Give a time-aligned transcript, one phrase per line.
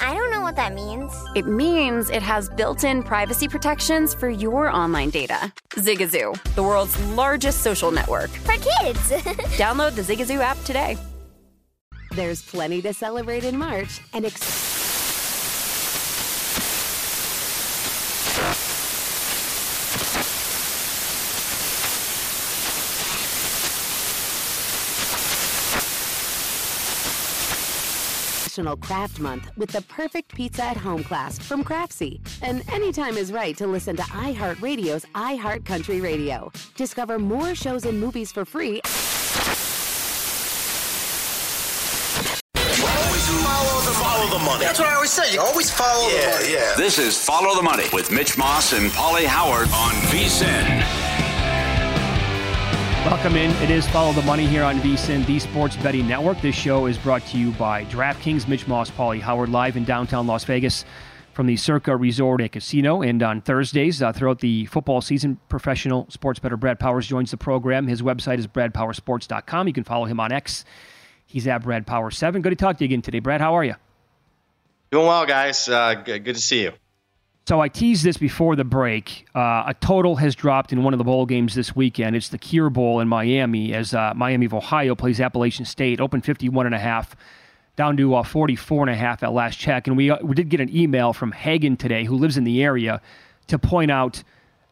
[0.00, 1.12] I don't know what that means.
[1.34, 5.52] It means it has built in privacy protections for your online data.
[5.70, 8.30] Zigazoo, the world's largest social network.
[8.30, 9.10] For kids.
[9.58, 10.96] Download the Zigazoo app today.
[12.12, 14.24] There's plenty to celebrate in March and.
[14.24, 14.83] Ex-
[28.56, 32.20] National Craft Month with the perfect pizza at home class from Craftsy.
[32.40, 36.52] And anytime is right to listen to iHeartRadio's iHeartCountry Radio.
[36.76, 38.80] Discover more shows and movies for free.
[42.94, 44.64] Follow the money.
[44.64, 45.32] That's what I always say.
[45.32, 46.52] You always follow Yeah, the money.
[46.52, 46.74] yeah.
[46.76, 51.13] This is Follow the Money with Mitch Moss and Pauly Howard on VSIN.
[53.04, 53.50] Welcome in.
[53.62, 56.40] It is Follow the Money here on VSIN, the Sports Betting Network.
[56.40, 60.26] This show is brought to you by DraftKings, Mitch Moss, Pauly Howard, live in downtown
[60.26, 60.86] Las Vegas
[61.34, 63.02] from the Circa Resort and Casino.
[63.02, 67.36] And on Thursdays, uh, throughout the football season, professional sports bettor Brad Powers joins the
[67.36, 67.86] program.
[67.86, 69.66] His website is bradpowersports.com.
[69.66, 70.64] You can follow him on X.
[71.26, 72.40] He's at Brad Power 7.
[72.40, 73.18] Good to talk to you again today.
[73.18, 73.74] Brad, how are you?
[74.90, 75.68] Doing well, guys.
[75.68, 76.72] Uh, good, good to see you.
[77.46, 79.26] So I teased this before the break.
[79.34, 82.16] Uh, a total has dropped in one of the bowl games this weekend.
[82.16, 86.00] It's the Cure Bowl in Miami as uh, Miami of Ohio plays Appalachian State.
[86.00, 87.14] Open 51 and a half,
[87.76, 89.86] down to uh, 44 and a half at last check.
[89.86, 92.62] And we uh, we did get an email from Hagen today, who lives in the
[92.62, 93.02] area,
[93.48, 94.22] to point out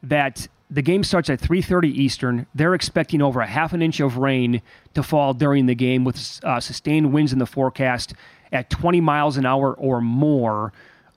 [0.03, 2.47] that the game starts at 3:30 Eastern.
[2.55, 4.63] They're expecting over a half an inch of rain
[4.95, 8.15] to fall during the game, with uh, sustained winds in the forecast
[8.51, 10.73] at 20 miles an hour or more.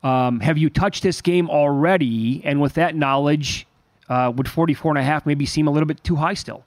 [0.06, 2.42] Um, have you touched this game already?
[2.46, 3.66] And with that knowledge,
[4.08, 6.64] uh, would 44 and a half maybe seem a little bit too high still?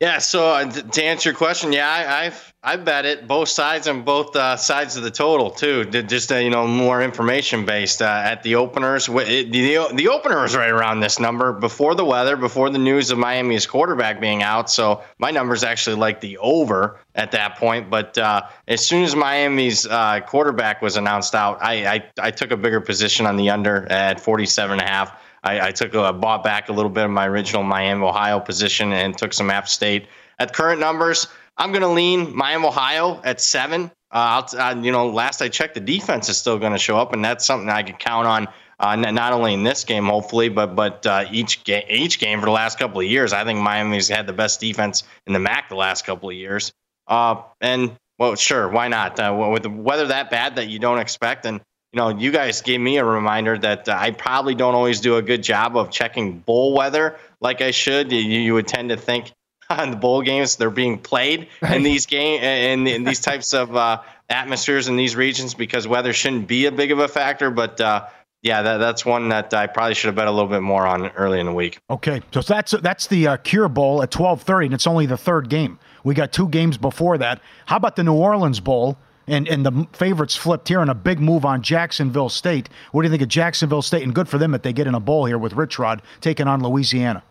[0.00, 0.18] Yeah.
[0.18, 4.06] So uh, to answer your question, yeah, I, I've I bet it both sides and
[4.06, 5.84] both uh, sides of the total too.
[5.84, 9.06] Just uh, you know more information based uh, at the openers.
[9.08, 13.10] It, the the opener was right around this number before the weather, before the news
[13.10, 14.70] of Miami's quarterback being out.
[14.70, 17.90] So my number is actually like the over at that point.
[17.90, 22.50] But uh, as soon as Miami's uh, quarterback was announced out, I, I I took
[22.50, 25.20] a bigger position on the under at 47 and a half.
[25.44, 28.92] I, I took a bought back a little bit of my original Miami, Ohio position
[28.92, 30.06] and took some App State.
[30.38, 33.90] At current numbers, I'm going to lean Miami, Ohio at seven.
[34.10, 37.12] Uh, uh, you know, last I checked, the defense is still going to show up,
[37.12, 38.48] and that's something I can count on.
[38.80, 42.46] Uh, not only in this game, hopefully, but but uh, each game each game for
[42.46, 43.32] the last couple of years.
[43.32, 46.72] I think Miami's had the best defense in the MAC the last couple of years.
[47.06, 49.18] Uh, and well, sure, why not?
[49.18, 51.60] Uh, with the weather that bad that you don't expect, and
[51.94, 55.16] you know, you guys gave me a reminder that uh, I probably don't always do
[55.16, 58.10] a good job of checking bowl weather like I should.
[58.10, 59.30] You, you would tend to think
[59.70, 63.76] on the bowl games they're being played in these game in, in these types of
[63.76, 67.48] uh, atmospheres in these regions because weather shouldn't be a big of a factor.
[67.52, 68.08] But uh,
[68.42, 71.10] yeah, that, that's one that I probably should have bet a little bit more on
[71.10, 71.78] early in the week.
[71.88, 75.16] Okay, so that's that's the uh, Cure Bowl at twelve thirty, and it's only the
[75.16, 75.78] third game.
[76.02, 77.40] We got two games before that.
[77.66, 78.98] How about the New Orleans Bowl?
[79.26, 82.68] And and the favorites flipped here on a big move on Jacksonville State.
[82.92, 84.02] What do you think of Jacksonville State?
[84.02, 86.46] And good for them that they get in a bowl here with Rich Rod taking
[86.46, 87.22] on Louisiana.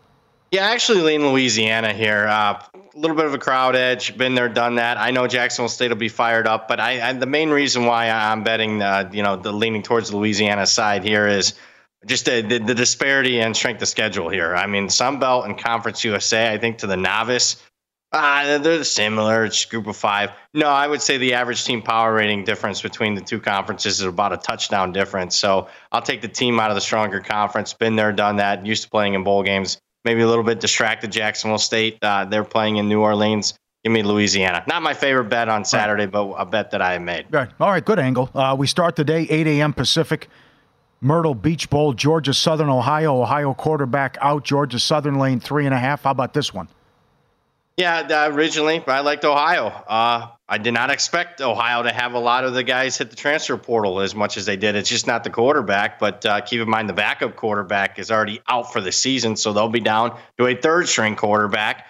[0.51, 2.27] Yeah, I actually lean Louisiana here.
[2.27, 4.15] Uh, a little bit of a crowd edge.
[4.17, 4.97] Been there, done that.
[4.97, 8.09] I know Jacksonville State will be fired up, but I, I the main reason why
[8.09, 11.55] I'm betting, uh, you know, the leaning towards the Louisiana side here is
[12.05, 14.55] just the, the, the disparity and strength of schedule here.
[14.55, 17.63] I mean, Sun Belt and Conference USA, I think to the novice,
[18.13, 19.43] Uh, they're similar.
[19.43, 20.29] It's group of five.
[20.53, 24.05] No, I would say the average team power rating difference between the two conferences is
[24.05, 25.35] about a touchdown difference.
[25.35, 27.73] So I'll take the team out of the stronger conference.
[27.73, 28.65] Been there, done that.
[28.65, 29.79] Used to playing in bowl games.
[30.05, 31.11] Maybe a little bit distracted.
[31.11, 31.97] Jacksonville State.
[32.03, 33.55] Uh, they're playing in New Orleans.
[33.83, 34.63] Give me Louisiana.
[34.67, 37.25] Not my favorite bet on Saturday, but a bet that I made.
[37.31, 37.49] Right.
[37.59, 37.83] All right.
[37.83, 38.29] Good angle.
[38.35, 39.73] Uh, we start the day 8 a.m.
[39.73, 40.29] Pacific.
[41.01, 43.21] Myrtle Beach Bowl, Georgia Southern, Ohio.
[43.21, 44.45] Ohio quarterback out.
[44.45, 46.03] Georgia Southern lane three and a half.
[46.03, 46.69] How about this one?
[47.77, 49.65] Yeah, originally I liked Ohio.
[49.67, 53.15] Uh, I did not expect Ohio to have a lot of the guys hit the
[53.15, 54.75] transfer portal as much as they did.
[54.75, 58.41] It's just not the quarterback, but uh, keep in mind the backup quarterback is already
[58.47, 61.87] out for the season, so they'll be down to a third string quarterback.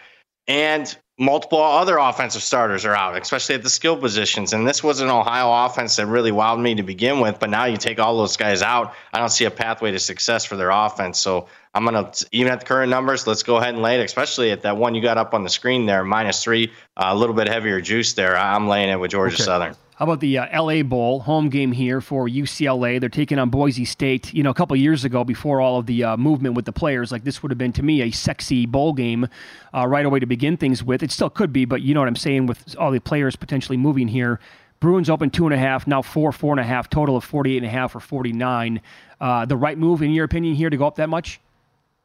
[0.48, 4.54] And multiple other offensive starters are out, especially at the skill positions.
[4.54, 7.40] And this was an Ohio offense that really wowed me to begin with.
[7.40, 10.44] But now you take all those guys out, I don't see a pathway to success
[10.44, 11.20] for their offense.
[11.20, 14.04] So I'm going to, even at the current numbers, let's go ahead and lay it,
[14.04, 17.16] especially at that one you got up on the screen there, minus three, uh, a
[17.16, 18.36] little bit heavier juice there.
[18.36, 19.44] I'm laying it with Georgia okay.
[19.44, 19.76] Southern.
[19.96, 23.00] How about the uh, LA Bowl home game here for UCLA?
[23.00, 24.34] They're taking on Boise State.
[24.34, 27.12] You know, a couple years ago, before all of the uh, movement with the players,
[27.12, 29.28] like this would have been to me a sexy bowl game
[29.72, 31.04] uh, right away to begin things with.
[31.04, 33.78] It still could be, but you know what I'm saying with all the players potentially
[33.78, 34.40] moving here.
[34.80, 37.58] Bruins open two and a half, now four, four and a half, total of 48
[37.58, 38.82] and a half or 49.
[39.22, 41.40] Uh, the right move, in your opinion, here to go up that much?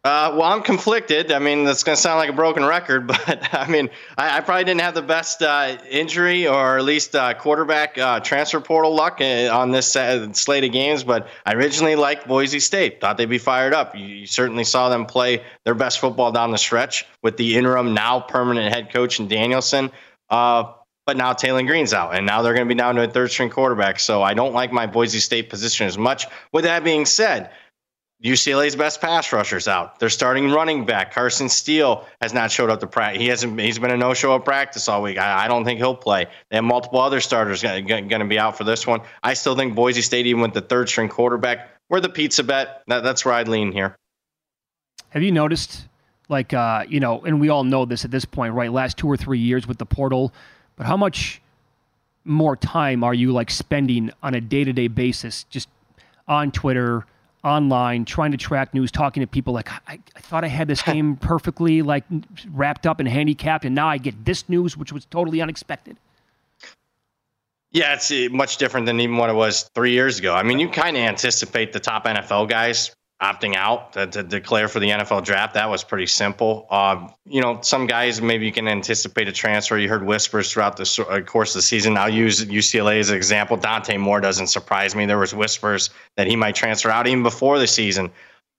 [0.04, 1.32] Uh, well, I'm conflicted.
[1.32, 4.40] I mean, that's going to sound like a broken record, but I mean, I, I
[4.40, 8.94] probably didn't have the best uh, injury or at least uh, quarterback uh, transfer portal
[8.94, 11.02] luck uh, on this uh, slate of games.
[11.02, 13.00] But I originally liked Boise State.
[13.00, 13.96] Thought they'd be fired up.
[13.96, 17.92] You, you, certainly saw them play their best football down the stretch with the interim,
[17.92, 19.90] now permanent head coach in Danielson.
[20.30, 23.32] but now Taylen Green's out, and now they're going to be down to a third
[23.32, 23.98] string quarterback.
[23.98, 26.26] So I don't like my Boise State position as much.
[26.52, 27.50] With that being said,
[28.24, 30.00] UCLA's best pass rushers out.
[30.00, 31.14] They're starting running back.
[31.14, 33.22] Carson Steele has not showed up to practice.
[33.22, 33.60] He hasn't.
[33.60, 35.18] He's been a no-show at practice all week.
[35.18, 36.26] I, I don't think he'll play.
[36.50, 39.02] They have multiple other starters going to be out for this one.
[39.22, 42.82] I still think Boise State, even with the third-string quarterback, we're the pizza bet.
[42.88, 43.96] That, that's where I'd lean here.
[45.10, 45.86] Have you noticed,
[46.28, 48.72] like, uh, you know, and we all know this at this point, right?
[48.72, 50.32] Last two or three years with the portal,
[50.74, 51.40] but how much
[52.24, 55.68] more time are you like spending on a day-to-day basis, just
[56.26, 57.06] on Twitter?
[57.48, 60.82] Online trying to track news, talking to people like, I, I thought I had this
[60.92, 62.04] game perfectly like
[62.50, 65.98] wrapped up and handicapped, and now I get this news, which was totally unexpected.
[67.70, 70.34] Yeah, it's uh, much different than even what it was three years ago.
[70.34, 74.68] I mean, you kind of anticipate the top NFL guys opting out to, to, declare
[74.68, 75.54] for the NFL draft.
[75.54, 76.66] That was pretty simple.
[76.70, 79.76] Uh, you know, some guys maybe you can anticipate a transfer.
[79.76, 81.96] You heard whispers throughout the uh, course of the season.
[81.96, 83.56] I'll use UCLA as an example.
[83.56, 85.04] Dante Moore doesn't surprise me.
[85.04, 88.10] There was whispers that he might transfer out even before the season.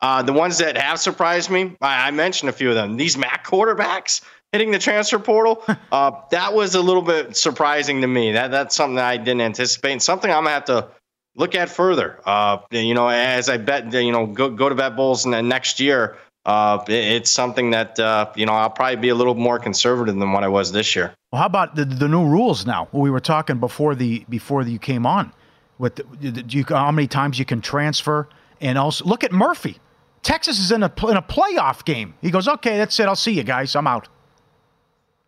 [0.02, 2.96] Uh, the ones that have surprised me, I, I, mentioned a few of them.
[2.96, 4.22] These MAC quarterbacks
[4.54, 8.32] hitting the transfer portal, uh, that was a little bit surprising to me.
[8.32, 10.88] That that's something that I didn't anticipate, and something I'm gonna have to
[11.36, 12.20] look at further.
[12.26, 16.18] Uh, you know, as I bet, you know, go go to bet bowls next year.
[16.46, 20.32] Uh, it's something that uh, you know I'll probably be a little more conservative than
[20.32, 21.14] what I was this year.
[21.32, 22.88] Well, how about the, the new rules now?
[22.92, 25.32] We were talking before the before you came on.
[25.78, 28.28] With the, you, how many times you can transfer,
[28.62, 29.78] and also look at Murphy.
[30.24, 32.14] Texas is in a in a playoff game.
[32.22, 33.06] He goes, okay, that's it.
[33.08, 33.76] I'll see you guys.
[33.76, 34.10] I'm out.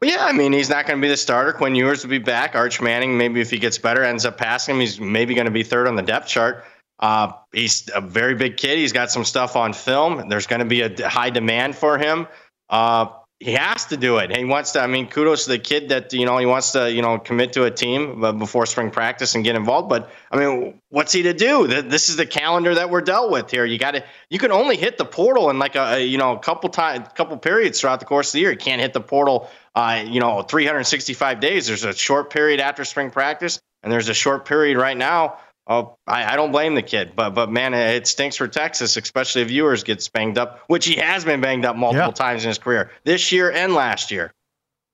[0.03, 1.53] Yeah, I mean, he's not going to be the starter.
[1.53, 2.56] Quinn Ewers will be back.
[2.56, 4.81] Arch Manning, maybe if he gets better, ends up passing him.
[4.81, 6.65] He's maybe going to be third on the depth chart.
[7.00, 8.79] Uh, he's a very big kid.
[8.79, 10.27] He's got some stuff on film.
[10.27, 12.27] There's going to be a high demand for him.
[12.70, 13.08] Uh,
[13.41, 14.36] he has to do it.
[14.36, 14.81] He wants to.
[14.81, 17.53] I mean, kudos to the kid that you know he wants to you know commit
[17.53, 19.89] to a team before spring practice and get involved.
[19.89, 21.65] But I mean, what's he to do?
[21.65, 23.65] This is the calendar that we're dealt with here.
[23.65, 24.03] You got to.
[24.29, 27.36] You can only hit the portal in like a, you know a couple time, couple
[27.38, 28.51] periods throughout the course of the year.
[28.51, 29.50] You can't hit the portal.
[29.74, 31.65] Uh, you know, 365 days.
[31.65, 35.38] There's a short period after spring practice, and there's a short period right now
[35.68, 39.44] Oh, I, I, don't blame the kid, but but man, it stinks for Texas, especially
[39.44, 42.13] if Ewers gets banged up, which he has been banged up multiple yeah.
[42.13, 44.34] times in his career this year and last year.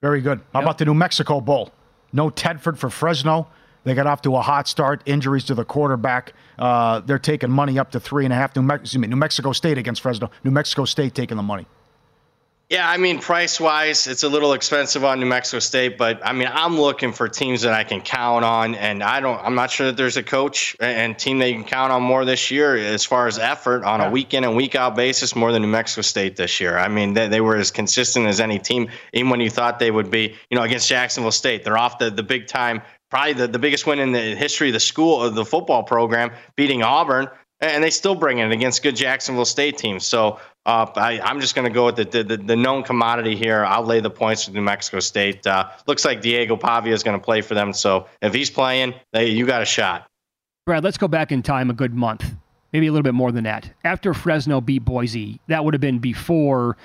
[0.02, 0.40] Very good.
[0.54, 0.64] How yep.
[0.64, 1.72] about the New Mexico Bowl?
[2.12, 3.48] No Tedford for Fresno.
[3.84, 5.02] They got off to a hot start.
[5.06, 6.34] Injuries to the quarterback.
[6.60, 8.56] Uh, they're taking money up to three and a half.
[8.56, 10.30] New, Me- New Mexico State against Fresno.
[10.44, 11.66] New Mexico State taking the money.
[12.70, 16.34] Yeah, I mean, price wise, it's a little expensive on New Mexico State, but I
[16.34, 19.40] mean, I'm looking for teams that I can count on, and I don't.
[19.42, 22.26] I'm not sure that there's a coach and team that you can count on more
[22.26, 25.54] this year as far as effort on a week in and week out basis more
[25.54, 26.78] than New Mexico State this year.
[26.78, 29.90] I mean, they, they were as consistent as any team, even when you thought they
[29.90, 30.36] would be.
[30.50, 33.88] You know, against Jacksonville State, they're off the the big time probably the, the biggest
[33.88, 37.30] win in the history of the school of the football program, beating Auburn.
[37.62, 40.06] and they still bring it against good Jacksonville State teams.
[40.06, 43.64] So uh, I, am just going to go with the, the, the known commodity here.
[43.64, 45.48] I'll lay the points with New Mexico State.
[45.48, 47.72] Uh, looks like Diego Pavia is going to play for them.
[47.72, 50.08] So if he's playing, they, you got a shot.
[50.66, 52.30] Brad, let's go back in time a good month,
[52.74, 53.70] maybe a little bit more than that.
[53.86, 56.76] After Fresno beat Boise, that would have been before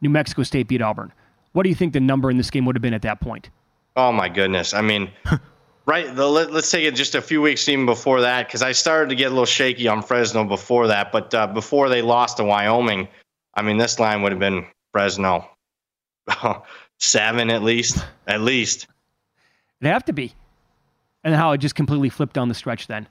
[0.00, 1.12] New Mexico State beat Auburn.
[1.50, 3.50] What do you think the number in this game would have been at that point?
[3.96, 4.72] Oh my goodness!
[4.72, 5.10] I mean,
[5.86, 6.14] right.
[6.14, 9.10] The, let, us take it just a few weeks even before that, because I started
[9.10, 11.12] to get a little shaky on Fresno before that.
[11.12, 13.08] But uh, before they lost to Wyoming,
[13.54, 15.48] I mean, this line would have been Fresno
[16.98, 18.86] seven at least, at least.
[19.80, 20.34] It'd have to be,
[21.24, 23.06] and how it just completely flipped down the stretch then.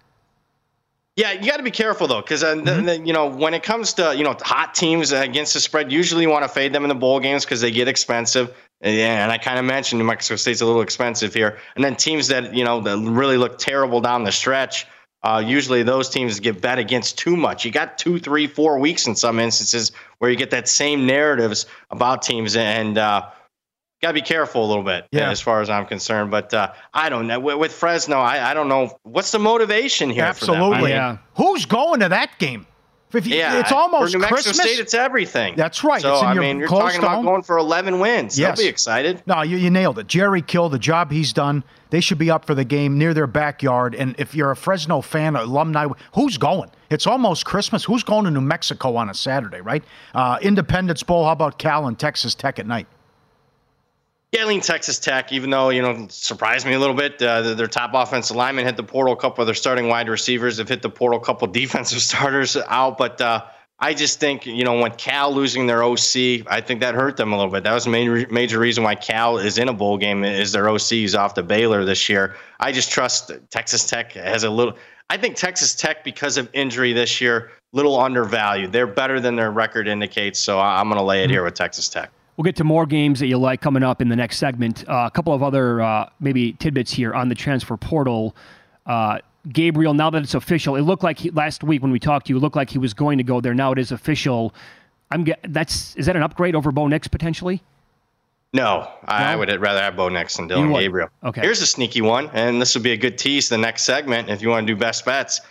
[1.17, 3.05] Yeah, you got to be careful though, because uh, mm-hmm.
[3.05, 6.29] you know when it comes to you know hot teams against the spread, usually you
[6.29, 8.55] want to fade them in the bowl games because they get expensive.
[8.79, 12.29] And I kind of mentioned New Mexico State's a little expensive here, and then teams
[12.29, 14.87] that you know that really look terrible down the stretch.
[15.23, 17.63] Uh, usually those teams get bet against too much.
[17.63, 21.67] You got two, three, four weeks in some instances where you get that same narratives
[21.91, 23.29] about teams, and uh,
[24.01, 25.29] got to be careful a little bit yeah.
[25.29, 26.31] as far as I'm concerned.
[26.31, 27.39] But uh, I don't know.
[27.39, 28.97] With, with Fresno, I, I, don't know.
[29.03, 30.23] What's the motivation here?
[30.23, 30.89] Absolutely.
[30.89, 31.17] yeah.
[31.35, 32.65] Who's going to that game?
[33.13, 34.57] You, yeah, it's almost for New Mexico Christmas.
[34.57, 34.79] State.
[34.79, 35.55] It's everything.
[35.55, 36.01] That's right.
[36.01, 38.37] So I mean, you're talking about going for 11 wins.
[38.39, 38.57] Yes.
[38.57, 39.21] They'll be excited.
[39.25, 40.07] No, you, you nailed it.
[40.07, 41.63] Jerry Kill, the job he's done.
[41.89, 43.95] They should be up for the game near their backyard.
[43.95, 46.71] And if you're a Fresno fan, alumni, who's going?
[46.89, 47.83] It's almost Christmas.
[47.83, 49.83] Who's going to New Mexico on a Saturday, right?
[50.15, 51.25] Uh, Independence Bowl.
[51.25, 52.87] How about Cal and Texas Tech at night?
[54.33, 57.21] Lean Texas Tech, even though, you know, surprised me a little bit.
[57.21, 59.13] Uh, their top offensive lineman hit the portal.
[59.13, 61.19] A couple of their starting wide receivers have hit the portal.
[61.19, 62.97] A couple defensive starters out.
[62.97, 63.43] But uh,
[63.79, 67.33] I just think, you know, when Cal losing their OC, I think that hurt them
[67.33, 67.63] a little bit.
[67.63, 70.63] That was a major, major reason why Cal is in a bowl game is their
[70.63, 72.37] OCs off the Baylor this year.
[72.59, 74.75] I just trust Texas Tech has a little.
[75.09, 78.71] I think Texas Tech, because of injury this year, little undervalued.
[78.71, 80.39] They're better than their record indicates.
[80.39, 82.11] So I'm going to lay it here with Texas Tech.
[82.41, 84.83] We'll get to more games that you like coming up in the next segment.
[84.89, 88.35] Uh, a couple of other uh, maybe tidbits here on the transfer portal.
[88.87, 89.19] Uh,
[89.49, 92.33] Gabriel, now that it's official, it looked like he, last week when we talked to
[92.33, 93.53] you, it looked like he was going to go there.
[93.53, 94.55] Now it is official.
[95.11, 97.61] I'm get, that's is that an upgrade over Bo Nix potentially?
[98.53, 101.09] No, I, would rather have Bo Nix than Dillon Gabriel.
[101.23, 101.41] Okay.
[101.41, 104.31] Here's a sneaky one, and this would be a good tease to the next segment
[104.31, 105.41] if you want to do best bets.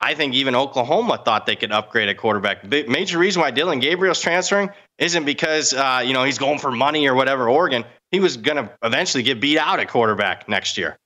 [0.00, 2.62] I think even Oklahoma thought they could upgrade a quarterback.
[2.62, 6.70] The major reason why Dillon Gabriel's transferring isn't because uh, you know he's going for
[6.70, 7.48] money or whatever.
[7.48, 10.98] Oregon, he was going to eventually get beat out at quarterback next year.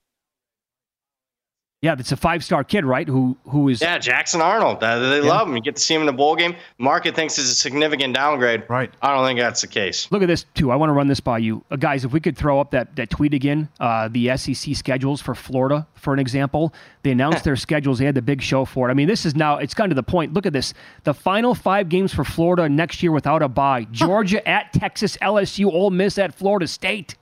[1.81, 3.07] Yeah, that's a five-star kid, right?
[3.07, 3.81] Who who is?
[3.81, 4.83] Yeah, Jackson Arnold.
[4.83, 5.27] Uh, they yeah.
[5.27, 5.55] love him.
[5.55, 6.55] You get to see him in the bowl game.
[6.77, 8.65] Market thinks it's a significant downgrade.
[8.69, 8.93] Right.
[9.01, 10.07] I don't think that's the case.
[10.11, 10.69] Look at this too.
[10.69, 12.05] I want to run this by you, uh, guys.
[12.05, 15.87] If we could throw up that that tweet again, uh, the SEC schedules for Florida,
[15.95, 16.71] for an example.
[17.01, 17.97] They announced their schedules.
[17.97, 18.91] They had the big show for it.
[18.91, 19.57] I mean, this is now.
[19.57, 20.33] It's gotten to the point.
[20.33, 20.75] Look at this.
[21.03, 25.65] The final five games for Florida next year without a bye: Georgia at Texas, LSU,
[25.65, 27.15] Ole Miss at Florida State.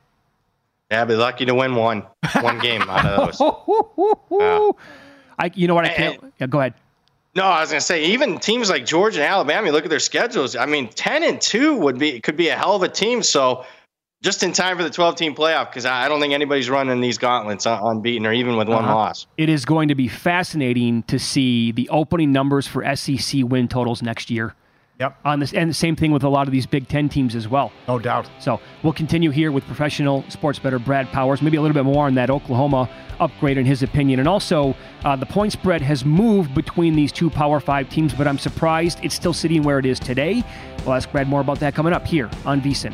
[0.92, 2.06] Yeah, be lucky to win one
[2.42, 3.40] one game out of those.
[4.32, 4.72] yeah.
[5.38, 5.86] I, you know what?
[5.86, 6.22] I can't.
[6.22, 6.74] And, yeah, go ahead.
[7.36, 9.68] No, I was gonna say even teams like Georgia and Alabama.
[9.68, 10.56] You look at their schedules.
[10.56, 13.22] I mean, ten and two would be could be a hell of a team.
[13.22, 13.66] So
[14.22, 17.18] just in time for the 12 team playoff because I don't think anybody's running these
[17.18, 18.96] gauntlets unbeaten or even with one uh-huh.
[18.96, 19.28] loss.
[19.38, 24.02] It is going to be fascinating to see the opening numbers for SEC win totals
[24.02, 24.56] next year.
[25.00, 25.18] Yep.
[25.24, 27.48] On this, and the same thing with a lot of these Big Ten teams as
[27.48, 27.72] well.
[27.88, 28.30] No doubt.
[28.40, 31.42] So we'll continue here with professional sports better Brad Powers.
[31.42, 32.90] Maybe a little bit more on that Oklahoma
[33.22, 34.76] upgrade in his opinion, and also
[35.06, 39.00] uh, the point spread has moved between these two Power Five teams, but I'm surprised
[39.02, 40.44] it's still sitting where it is today.
[40.86, 42.94] We'll ask Brad more about that coming up here on VSIN.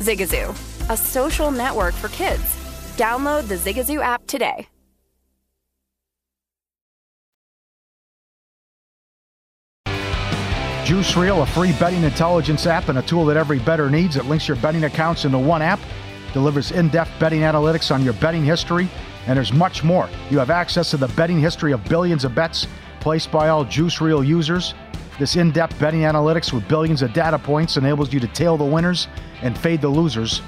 [0.00, 0.50] Zigazoo,
[0.90, 2.42] a social network for kids.
[2.96, 4.68] Download the Zigazoo app today.
[10.84, 14.16] Juice Reel, a free betting intelligence app and a tool that every bettor needs.
[14.16, 15.78] It links your betting accounts into one app,
[16.32, 18.90] delivers in depth betting analytics on your betting history,
[19.26, 20.08] and there's much more.
[20.28, 22.66] You have access to the betting history of billions of bets
[22.98, 24.74] placed by all Juice Reel users.
[25.22, 28.64] This in depth betting analytics with billions of data points enables you to tail the
[28.64, 29.06] winners
[29.42, 30.42] and fade the losers.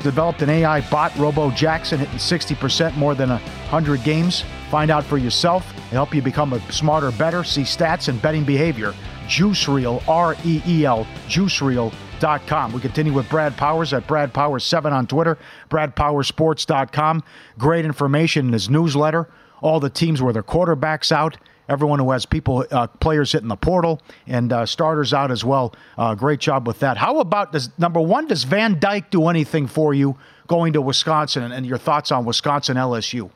[0.00, 4.42] Developed an AI bot, Robo Jackson, hitting 60% more than 100 games.
[4.68, 7.44] Find out for yourself and help you become a smarter, better.
[7.44, 8.92] See stats and betting behavior.
[9.28, 12.72] Juice Reel, R E E L, juicereel.com.
[12.72, 15.38] We continue with Brad Powers at Brad Powers7 on Twitter,
[15.70, 17.22] bradpowersports.com.
[17.58, 19.28] Great information in his newsletter.
[19.60, 21.36] All the teams where their quarterbacks out
[21.68, 25.74] everyone who has people, uh, players hitting the portal, and uh, starters out as well.
[25.96, 26.96] Uh, great job with that.
[26.96, 28.26] How about does number one?
[28.26, 32.24] Does Van Dyke do anything for you going to Wisconsin, and, and your thoughts on
[32.24, 33.30] Wisconsin LSU?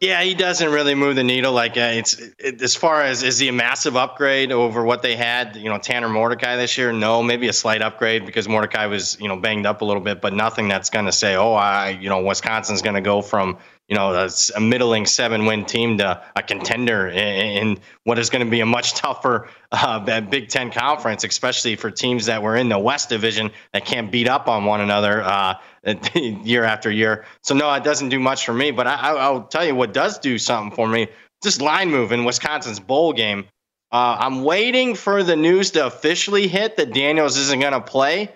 [0.00, 1.52] Yeah, he doesn't really move the needle.
[1.52, 5.16] Like uh, it's it, as far as is he a massive upgrade over what they
[5.16, 5.56] had?
[5.56, 6.92] You know, Tanner Mordecai this year.
[6.92, 10.20] No, maybe a slight upgrade because Mordecai was you know banged up a little bit,
[10.20, 13.58] but nothing that's going to say, oh, I you know Wisconsin's going to go from
[13.88, 18.28] you know, a, a middling seven win team to a contender in, in what is
[18.28, 22.56] going to be a much tougher uh, Big Ten conference, especially for teams that were
[22.56, 25.54] in the West Division that can't beat up on one another uh,
[26.14, 27.24] year after year.
[27.42, 28.70] So, no, it doesn't do much for me.
[28.70, 31.08] But I, I'll tell you what does do something for me
[31.42, 33.46] this line move in Wisconsin's bowl game.
[33.90, 38.32] Uh, I'm waiting for the news to officially hit that Daniels isn't going to play.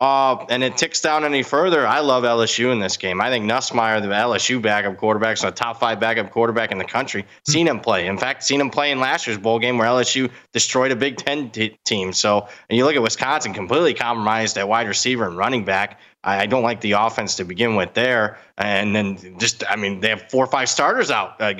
[0.00, 1.84] Uh, and it ticks down any further.
[1.84, 3.20] I love LSU in this game.
[3.20, 6.84] I think Nussmeier, the LSU backup quarterback, is a top five backup quarterback in the
[6.84, 7.26] country.
[7.48, 8.06] Seen him play.
[8.06, 11.16] In fact, seen him play in last year's bowl game where LSU destroyed a Big
[11.16, 12.12] Ten t- team.
[12.12, 15.98] So, and you look at Wisconsin, completely compromised at wide receiver and running back.
[16.24, 18.38] I, I don't like the offense to begin with there.
[18.56, 21.54] And then just, I mean, they have four or five starters out uh,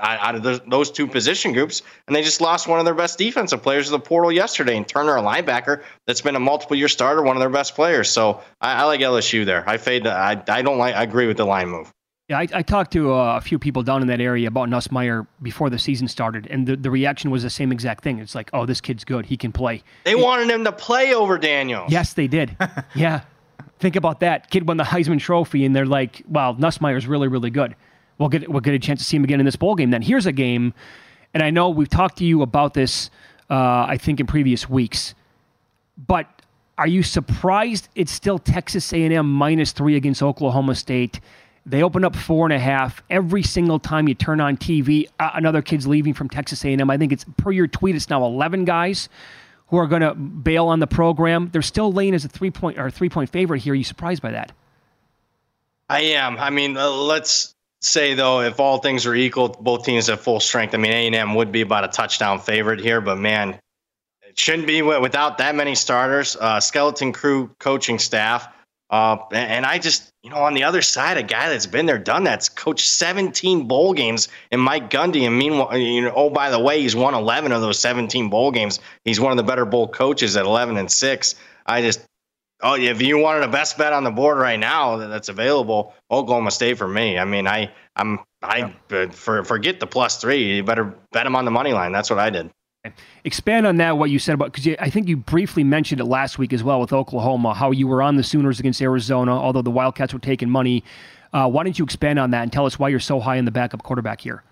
[0.00, 3.62] out of those two position groups, and they just lost one of their best defensive
[3.62, 4.76] players to the portal yesterday.
[4.76, 8.08] And Turner, a linebacker that's been a multiple year starter, one of their best players.
[8.08, 9.68] So I, I like LSU there.
[9.68, 10.06] I fade.
[10.06, 10.94] I, I don't like.
[10.94, 11.92] I agree with the line move.
[12.28, 15.26] Yeah, I, I talked to uh, a few people down in that area about Nussmeier
[15.42, 18.18] before the season started, and the, the reaction was the same exact thing.
[18.18, 19.26] It's like, oh, this kid's good.
[19.26, 19.82] He can play.
[20.04, 21.92] They it, wanted him to play over Daniels.
[21.92, 22.56] Yes, they did.
[22.94, 23.22] yeah.
[23.78, 24.50] Think about that.
[24.50, 27.74] Kid won the Heisman Trophy, and they're like, "Wow, Nussmeier's really, really good.
[28.18, 30.02] We'll get we'll get a chance to see him again in this bowl game." Then
[30.02, 30.74] here's a game,
[31.32, 33.10] and I know we've talked to you about this.
[33.50, 35.14] Uh, I think in previous weeks,
[35.98, 36.26] but
[36.78, 41.20] are you surprised it's still Texas A&M minus three against Oklahoma State?
[41.66, 45.08] They open up four and a half every single time you turn on TV.
[45.20, 46.88] Uh, another kid's leaving from Texas A&M.
[46.90, 47.96] I think it's per your tweet.
[47.96, 49.08] It's now eleven guys
[49.68, 51.50] who are going to bail on the program.
[51.52, 53.72] They're still laying as a three point or three point favorite here.
[53.72, 54.52] Are you surprised by that?
[55.88, 56.38] I am.
[56.38, 60.40] I mean, uh, let's say though, if all things are equal, both teams at full
[60.40, 60.74] strength.
[60.74, 63.58] I mean, A and M would be about a touchdown favorite here, but man,
[64.22, 66.36] it shouldn't be without that many starters.
[66.36, 68.48] Uh, skeleton crew coaching staff.
[68.94, 71.98] Uh, and I just, you know, on the other side, a guy that's been there,
[71.98, 75.26] done that's coached 17 bowl games, and Mike Gundy.
[75.26, 78.52] And meanwhile, you know, oh by the way, he's won 11 of those 17 bowl
[78.52, 78.78] games.
[79.04, 81.34] He's one of the better bowl coaches at 11 and six.
[81.66, 82.04] I just,
[82.62, 86.52] oh, if you wanted a best bet on the board right now that's available, Oklahoma
[86.52, 87.18] State for me.
[87.18, 88.76] I mean, I, I'm, I
[89.10, 90.54] for forget the plus three.
[90.54, 91.90] You better bet him on the money line.
[91.90, 92.48] That's what I did.
[93.24, 96.38] Expand on that, what you said about, because I think you briefly mentioned it last
[96.38, 99.70] week as well with Oklahoma, how you were on the Sooners against Arizona, although the
[99.70, 100.84] Wildcats were taking money.
[101.32, 103.46] Uh, why don't you expand on that and tell us why you're so high in
[103.46, 104.42] the backup quarterback here?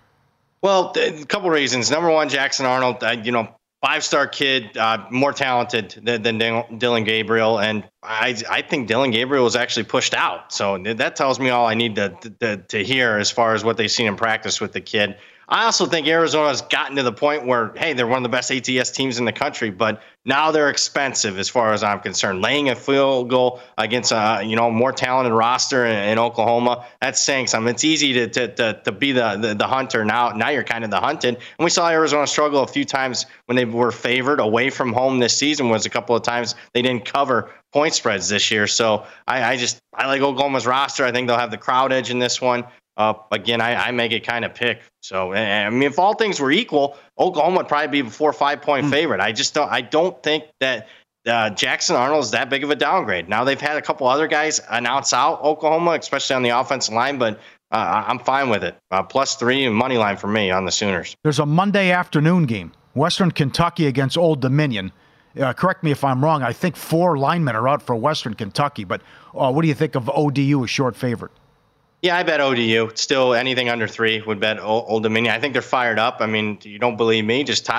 [0.63, 1.91] Well, a couple reasons.
[1.91, 6.63] Number one, Jackson Arnold, uh, you know, five star kid, uh, more talented than, than,
[6.77, 7.59] Dillon Gabriel.
[7.59, 10.53] And I, I think Dillon Gabriel was actually pushed out.
[10.53, 13.77] So that tells me all I need to, to, to hear as far as what
[13.77, 15.17] they've seen in practice with the kid.
[15.49, 18.29] I also think Arizona has gotten to the point where, hey, they're one of the
[18.29, 22.41] best ATS teams in the country, but now they're expensive as far as I'm concerned.
[22.41, 27.21] Laying a field goal against a you know more talented roster in, in Oklahoma, that's
[27.21, 27.73] saying something.
[27.73, 30.29] It's easy to to, to, to be the, the, the hunter now.
[30.29, 33.57] Now you're kind of the hunted, and we saw Arizona struggle a few times when
[33.57, 35.69] they were favored away from home this season.
[35.69, 38.67] Was a couple of times they didn't cover point spreads this year.
[38.67, 41.03] So I, I just I like Oklahoma's roster.
[41.03, 42.63] I think they'll have the crowd edge in this one.
[42.95, 44.81] Uh, again, I, I make it kind of pick.
[45.01, 48.33] So I mean, if all things were equal, Oklahoma would probably be a four or
[48.33, 48.91] five point mm.
[48.91, 49.19] favorite.
[49.19, 49.71] I just don't.
[49.71, 50.87] I don't think that
[51.25, 53.29] uh, Jackson Arnold is that big of a downgrade.
[53.29, 57.17] Now they've had a couple other guys announce out Oklahoma, especially on the offensive line,
[57.17, 57.39] but
[57.71, 58.77] uh, I'm fine with it.
[58.91, 61.15] Uh, plus three money line for me on the Sooners.
[61.23, 64.91] There's a Monday afternoon game, Western Kentucky against Old Dominion.
[65.39, 66.43] Uh, correct me if I'm wrong.
[66.43, 69.01] I think four linemen are out for Western Kentucky, but
[69.33, 71.31] uh, what do you think of ODU, a short favorite?
[72.03, 72.91] Yeah, I bet ODU.
[72.95, 75.33] Still, anything under three would bet Old Dominion.
[75.33, 76.17] I think they're fired up.
[76.19, 77.45] I mean, you don't believe me?
[77.45, 77.73] Just t-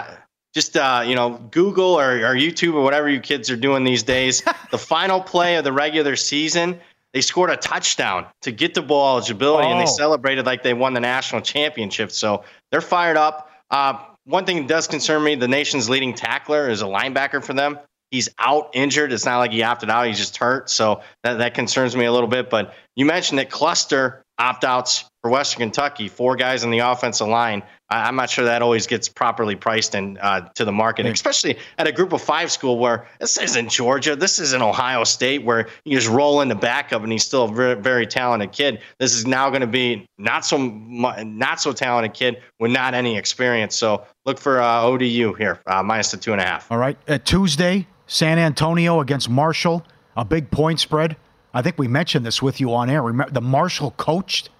[0.55, 4.03] just uh, you know, Google or, or YouTube or whatever you kids are doing these
[4.03, 4.43] days.
[4.71, 6.81] the final play of the regular season,
[7.13, 9.73] they scored a touchdown to get the bowl eligibility, oh.
[9.73, 12.11] and they celebrated like they won the national championship.
[12.11, 13.51] So they're fired up.
[13.71, 17.53] Uh, one thing that does concern me: the nation's leading tackler is a linebacker for
[17.53, 17.79] them.
[18.11, 19.13] He's out injured.
[19.13, 20.71] It's not like he opted out; he's just hurt.
[20.71, 22.49] So that that concerns me a little bit.
[22.49, 27.29] But you mentioned that cluster opt outs for Western Kentucky, four guys on the offensive
[27.29, 27.63] line.
[27.89, 31.57] I, am not sure that always gets properly priced in uh, to the market, especially
[31.79, 35.69] at a group of five school where this isn't Georgia, this isn't Ohio State, where
[35.85, 38.81] you just roll in the backup and he's still a very, very talented kid.
[38.99, 43.17] This is now going to be not so not so talented kid with not any
[43.17, 43.77] experience.
[43.77, 46.71] So look for uh, ODU here, uh, minus the two and a half.
[46.73, 49.85] All right, at Tuesday, San Antonio against Marshall,
[50.17, 51.17] a big point spread.
[51.55, 53.01] I think we mentioned this with you on air.
[53.01, 54.51] Remember, the Marshall coached.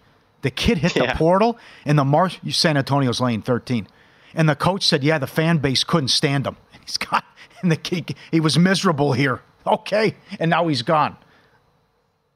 [0.43, 1.13] The kid hit yeah.
[1.13, 3.89] the portal, in the Mar- San Antonio's lane 13.
[4.35, 6.57] And the coach said, "Yeah, the fan base couldn't stand him.
[6.85, 7.25] He's got,
[7.63, 9.41] and the kid, he was miserable here.
[9.67, 11.17] Okay, and now he's gone."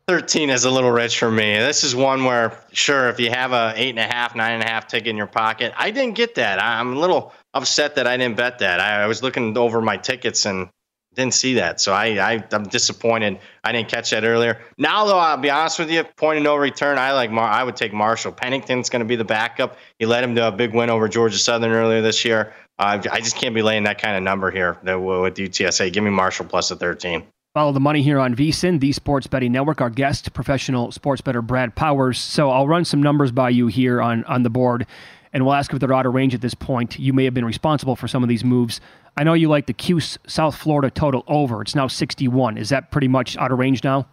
[0.08, 1.58] 13 is a little rich for me.
[1.58, 4.62] This is one where, sure, if you have a eight and a half, nine and
[4.62, 6.62] a half ticket in your pocket, I didn't get that.
[6.62, 8.80] I'm a little upset that I didn't bet that.
[8.80, 10.70] I was looking over my tickets and
[11.18, 11.80] didn't see that.
[11.80, 13.38] So I, I am disappointed.
[13.64, 14.60] I didn't catch that earlier.
[14.78, 16.96] Now though, I'll be honest with you, point of no return.
[16.96, 18.32] I like Mar- I would take Marshall.
[18.32, 19.76] Pennington's going to be the backup.
[19.98, 22.54] He led him to a big win over Georgia Southern earlier this year.
[22.78, 25.92] Uh, I just can't be laying that kind of number here with UTSA.
[25.92, 27.24] Give me Marshall plus a 13.
[27.52, 29.80] Follow the money here on VSIN, the Sports Betting Network.
[29.80, 32.20] Our guest, professional sports bettor Brad Powers.
[32.20, 34.86] So I'll run some numbers by you here on on the board
[35.32, 36.98] and we'll ask if they're out of range at this point.
[36.98, 38.80] You may have been responsible for some of these moves.
[39.18, 41.60] I know you like the Cuse South Florida total over.
[41.60, 42.56] It's now 61.
[42.56, 44.06] Is that pretty much out of range now?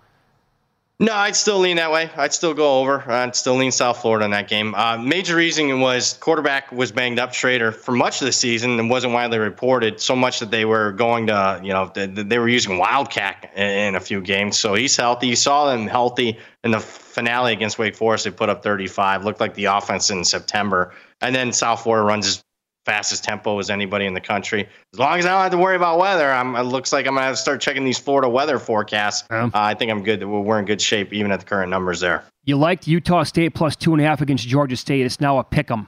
[0.98, 2.10] No, I'd still lean that way.
[2.18, 3.04] I'd still go over.
[3.12, 4.74] I'd still lean South Florida in that game.
[4.74, 8.90] Uh, major reason was quarterback was banged up Shrader for much of the season and
[8.90, 10.00] wasn't widely reported.
[10.00, 13.94] So much that they were going to, you know, they, they were using Wildcat in,
[13.94, 14.58] a few games.
[14.58, 15.28] So he's healthy.
[15.28, 18.24] You saw him healthy in the finale against Wake Forest.
[18.24, 19.24] They put up 35.
[19.24, 20.96] Looked like the offense in September.
[21.22, 22.45] And then South Florida runs as
[22.86, 24.68] fastest tempo as anybody in the country.
[24.94, 27.16] As long as I don't have to worry about weather, I'm, it looks like I'm
[27.16, 29.24] gonna have to start checking these Florida weather forecasts.
[29.30, 30.24] Uh, I think I'm good.
[30.24, 32.24] We're in good shape even at the current numbers there.
[32.46, 35.06] You liked Utah State plus two and a half against Georgia State.
[35.06, 35.88] It's now a pick 'em.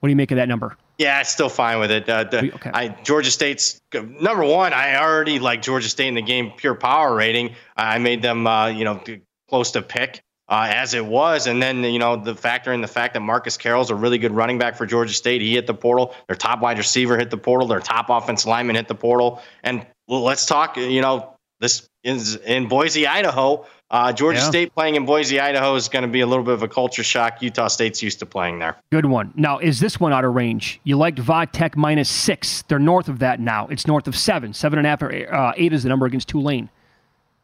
[0.00, 0.76] What do you make of that number?
[0.98, 2.08] Yeah, it's still fine with it.
[2.08, 2.70] Uh, the, okay.
[2.74, 4.72] I, Georgia State's number one.
[4.72, 7.54] I already like Georgia State in the game pure power rating.
[7.76, 9.00] I made them, uh, you know,
[9.48, 10.20] close to pick.
[10.48, 11.46] Uh, as it was.
[11.46, 14.32] And then, you know, the factor in the fact that Marcus Carroll's a really good
[14.32, 15.40] running back for Georgia State.
[15.40, 16.14] He hit the portal.
[16.26, 17.68] Their top wide receiver hit the portal.
[17.68, 19.42] Their top offensive lineman hit the portal.
[19.62, 23.66] And let's talk, you know, this is in Boise, Idaho.
[23.90, 24.48] Uh, Georgia yeah.
[24.48, 27.02] State playing in Boise, Idaho is going to be a little bit of a culture
[27.02, 27.40] shock.
[27.40, 28.76] Utah State's used to playing there.
[28.92, 29.32] Good one.
[29.34, 30.78] Now, is this one out of range?
[30.84, 32.62] You liked Vatech minus six.
[32.68, 33.66] They're north of that now.
[33.68, 34.52] It's north of seven.
[34.52, 36.68] Seven and a half or uh, eight is the number against Tulane.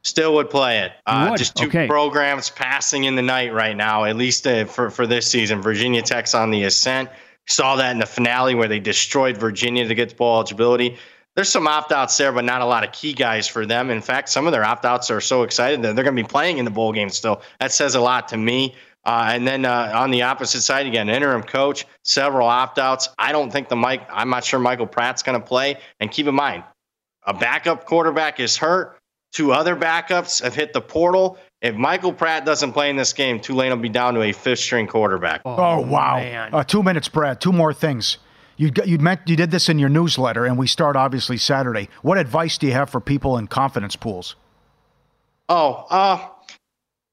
[0.05, 0.93] Still would play it.
[1.07, 1.87] Uh, just two okay.
[1.87, 5.63] programs passing in the night right now, at least uh, for, for this season.
[5.63, 7.09] Virginia Tech's on the ascent.
[7.47, 10.99] Saw that in the finale where they destroyed Virginia to get to bowl eligibility
[11.35, 13.91] there's some opt outs there, but not a lot of key guys for them.
[13.91, 16.29] In fact, some of their opt outs are so excited that they're going to be
[16.29, 17.43] playing in the bowl game still.
[17.59, 18.75] That says a lot to me.
[19.05, 23.09] Uh, and then uh, on the opposite side, again, interim coach, several opt outs.
[23.19, 25.79] I don't think the Mike, I'm not sure Michael Pratt's going to play.
[26.01, 26.65] And keep in mind,
[27.27, 28.99] a backup quarterback is hurt.
[29.35, 31.39] Two other backups have hit the portal.
[31.61, 34.61] If Michael Pratt doesn't play in this game, Tulane will be down to a fifth
[34.61, 35.43] string quarterback.
[35.45, 36.19] Oh, oh wow.
[36.53, 37.41] Uh, two minutes, Brad.
[37.41, 38.19] Two more things.
[38.57, 41.89] You you meant you did this in your newsletter, and we start obviously Saturday.
[42.03, 44.37] What advice do you have for people in confidence pools?
[45.49, 46.29] Oh, uh,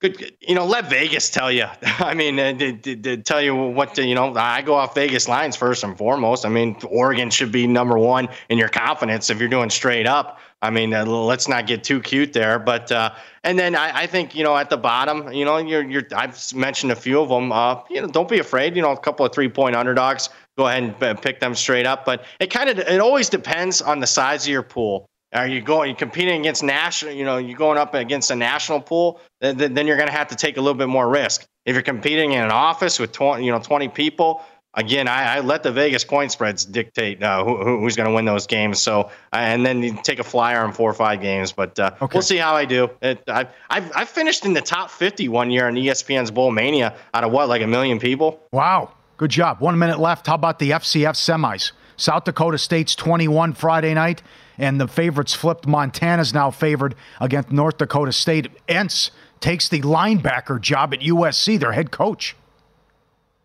[0.01, 0.35] good.
[0.39, 1.65] You know, let Vegas tell you.
[1.83, 4.35] I mean, uh, to, to, tell you what to, you know.
[4.35, 6.45] I go off Vegas lines first and foremost.
[6.45, 10.39] I mean, Oregon should be number one in your confidence if you're doing straight up.
[10.63, 12.59] I mean, uh, let's not get too cute there.
[12.59, 15.83] But uh, and then I, I, think you know at the bottom, you know, you're
[15.83, 16.03] you're.
[16.15, 17.51] I've mentioned a few of them.
[17.51, 18.75] Uh, you know, don't be afraid.
[18.75, 22.05] You know, a couple of three point underdogs go ahead and pick them straight up.
[22.05, 25.10] But it kind of it always depends on the size of your pool.
[25.33, 27.13] Are you going you competing against national?
[27.13, 29.21] You know, you're going up against a national pool.
[29.39, 31.45] Then, then you're going to have to take a little bit more risk.
[31.65, 35.39] If you're competing in an office with 20, you know 20 people, again, I, I
[35.39, 38.81] let the Vegas point spreads dictate uh, who, who's going to win those games.
[38.81, 41.51] So, and then you take a flyer on four or five games.
[41.51, 42.13] But uh, okay.
[42.13, 42.89] we'll see how I do.
[43.01, 46.95] It, I, I've, I've finished in the top 50 one year on ESPN's Bowl Mania
[47.13, 48.41] out of what, like a million people?
[48.51, 48.91] Wow.
[49.17, 49.61] Good job.
[49.61, 50.27] One minute left.
[50.27, 51.71] How about the FCS semis?
[52.01, 54.23] South Dakota State's 21 Friday night,
[54.61, 55.67] and the favorites flipped.
[55.67, 58.49] Montana's now favored against North Dakota State.
[58.67, 62.35] Entz takes the linebacker job at USC, their head coach.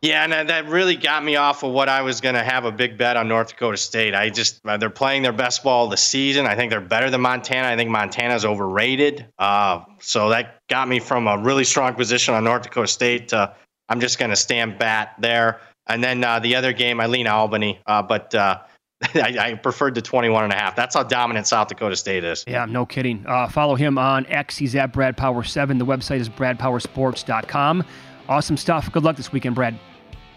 [0.03, 2.71] Yeah, and that really got me off of what I was going to have a
[2.71, 4.15] big bet on North Dakota State.
[4.15, 6.47] I just uh, they're playing their best ball of the season.
[6.47, 7.67] I think they're better than Montana.
[7.67, 9.27] I think Montana's overrated.
[9.39, 13.55] Uh, so that got me from a really strong position on North Dakota State to
[13.89, 15.61] I'm just going to stand bat there.
[15.87, 18.59] And then uh, the other game, I lean Albany, uh, but uh,
[19.15, 20.75] I, I, preferred the 21 and a half.
[20.75, 22.45] That's how dominant South Dakota State is.
[22.47, 23.25] Yeah, no kidding.
[23.27, 24.57] Uh, follow him on X.
[24.57, 25.77] He's at Brad Power 7.
[25.77, 27.85] The website is bradpowersports.com.
[28.29, 28.91] Awesome stuff.
[28.91, 29.79] Good luck this weekend, Brad.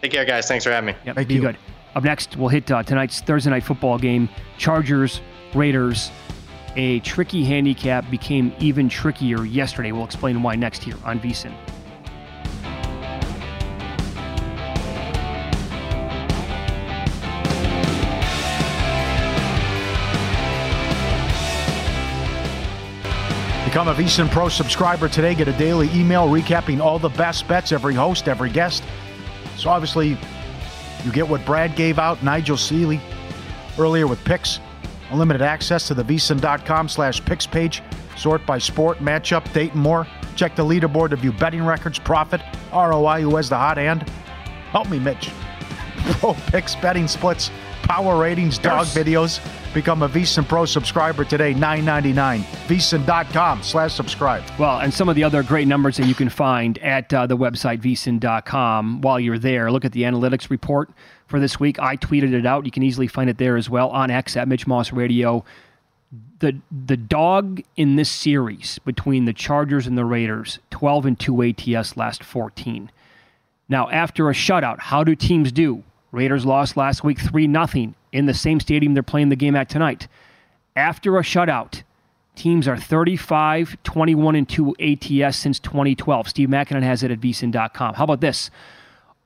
[0.01, 0.47] Take care, guys.
[0.47, 0.95] Thanks for having me.
[1.05, 1.41] Yep, Thank be you.
[1.41, 1.57] good.
[1.95, 5.21] Up next, we'll hit uh, tonight's Thursday night football game Chargers,
[5.53, 6.11] Raiders.
[6.75, 9.91] A tricky handicap became even trickier yesterday.
[9.91, 11.53] We'll explain why next here on VSIN.
[23.69, 25.35] Become a VSIN Pro subscriber today.
[25.35, 28.83] Get a daily email recapping all the best bets, every host, every guest.
[29.57, 30.17] So obviously,
[31.05, 32.99] you get what Brad gave out, Nigel Seeley,
[33.77, 34.59] earlier with picks.
[35.11, 37.83] Unlimited access to the VSIN.com slash picks page.
[38.17, 40.07] Sort by sport, matchup, date, and more.
[40.35, 42.41] Check the leaderboard to view betting records, profit,
[42.73, 44.01] ROI, who has the hot hand.
[44.71, 45.29] Help me, Mitch.
[46.13, 47.51] Pro picks, betting splits,
[47.89, 49.41] power ratings, dog videos.
[49.73, 52.41] Become a VSIN Pro subscriber today, $9.99.
[52.67, 54.43] VSIN.com slash subscribe.
[54.59, 57.35] Well, and some of the other great numbers that you can find at uh, the
[57.35, 59.71] website, VSIN.com, while you're there.
[59.71, 60.91] Look at the analytics report
[61.25, 61.79] for this week.
[61.79, 62.65] I tweeted it out.
[62.65, 65.43] You can easily find it there as well on X at Mitch Moss Radio.
[66.39, 71.43] The, the dog in this series between the Chargers and the Raiders, 12 and 2
[71.43, 72.91] ATS last 14.
[73.67, 75.83] Now, after a shutout, how do teams do?
[76.11, 79.69] Raiders lost last week 3 0 in the same stadium they're playing the game at
[79.69, 80.07] tonight.
[80.75, 81.83] After a shutout,
[82.35, 86.29] teams are 35, 21, and 2 ATS since 2012.
[86.29, 87.95] Steve Makinen has it at vsin.com.
[87.95, 88.49] How about this?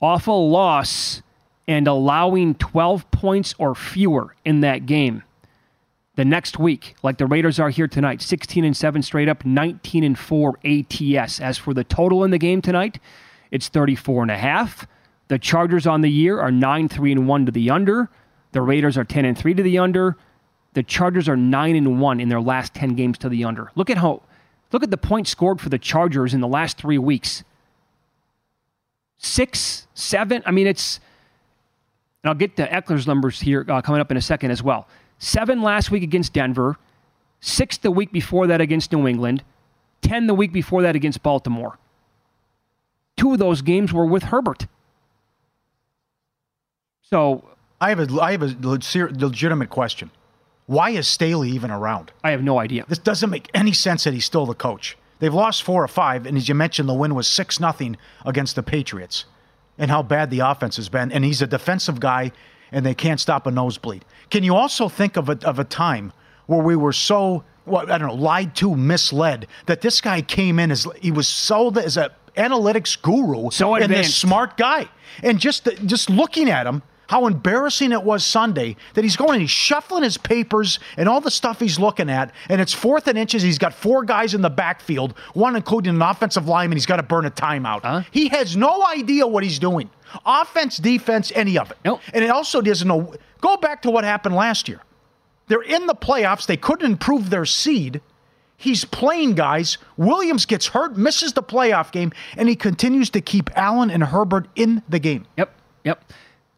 [0.02, 1.22] Awful loss
[1.67, 5.24] and allowing 12 points or fewer in that game.
[6.15, 10.04] The next week, like the Raiders are here tonight, 16 and 7 straight up, 19
[10.04, 11.39] and 4 ATS.
[11.39, 13.00] As for the total in the game tonight,
[13.50, 14.86] it's 34 and a half.
[15.27, 18.09] The Chargers on the year are 9 3 and 1 to the under.
[18.51, 20.17] The Raiders are 10 and 3 to the under.
[20.73, 23.71] The Chargers are 9 and 1 in their last 10 games to the under.
[23.75, 24.21] Look at how
[24.71, 27.43] look at the points scored for the Chargers in the last 3 weeks.
[29.17, 30.99] 6, 7, I mean it's
[32.23, 34.88] and I'll get to Eckler's numbers here uh, coming up in a second as well.
[35.19, 36.77] 7 last week against Denver,
[37.41, 39.43] 6 the week before that against New England,
[40.01, 41.77] 10 the week before that against Baltimore.
[43.17, 44.67] Two of those games were with Herbert.
[47.13, 47.43] So
[47.80, 50.10] I have a I have a legitimate question.
[50.65, 52.12] Why is Staley even around?
[52.23, 52.86] I have no idea.
[52.89, 54.97] This doesn't make any sense that he's still the coach.
[55.19, 58.56] They've lost four or five, and as you mentioned, the win was six nothing against
[58.56, 59.26] the Patriots,
[59.78, 61.12] and how bad the offense has been.
[61.12, 62.32] And he's a defensive guy,
[62.71, 64.04] and they can't stop a nosebleed.
[64.32, 66.13] Can you also think of a of a time
[66.47, 70.58] where we were so well, I don't know, lied to, misled that this guy came
[70.58, 74.89] in as he was sold as a analytics guru so and this smart guy,
[75.21, 79.42] and just just looking at him how embarrassing it was Sunday that he's going and
[79.42, 83.18] he's shuffling his papers and all the stuff he's looking at, and it's fourth and
[83.18, 83.42] inches.
[83.42, 86.78] He's got four guys in the backfield, one including an offensive lineman.
[86.78, 87.82] He's got to burn a timeout.
[87.82, 88.04] Huh?
[88.12, 89.89] He has no idea what he's doing.
[90.26, 91.78] Offense, defense, any of it.
[91.84, 92.02] Nope.
[92.13, 93.13] And it also doesn't know.
[93.42, 94.82] Go back to what happened last year.
[95.48, 96.46] They're in the playoffs.
[96.46, 98.02] They couldn't improve their seed.
[98.56, 99.78] He's playing guys.
[99.98, 104.48] Williams gets hurt, misses the playoff game, and he continues to keep Allen and Herbert
[104.56, 105.26] in the game.
[105.38, 105.54] Yep.
[105.84, 106.13] Yep.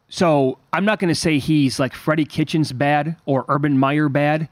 [0.08, 4.48] So I'm not going to say he's like Freddie Kitchens bad or Urban Meyer bad.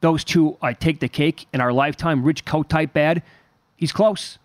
[0.00, 2.22] Those two, I take the cake in our lifetime.
[2.22, 3.22] Rich Kotite bad.
[3.76, 4.38] He's close.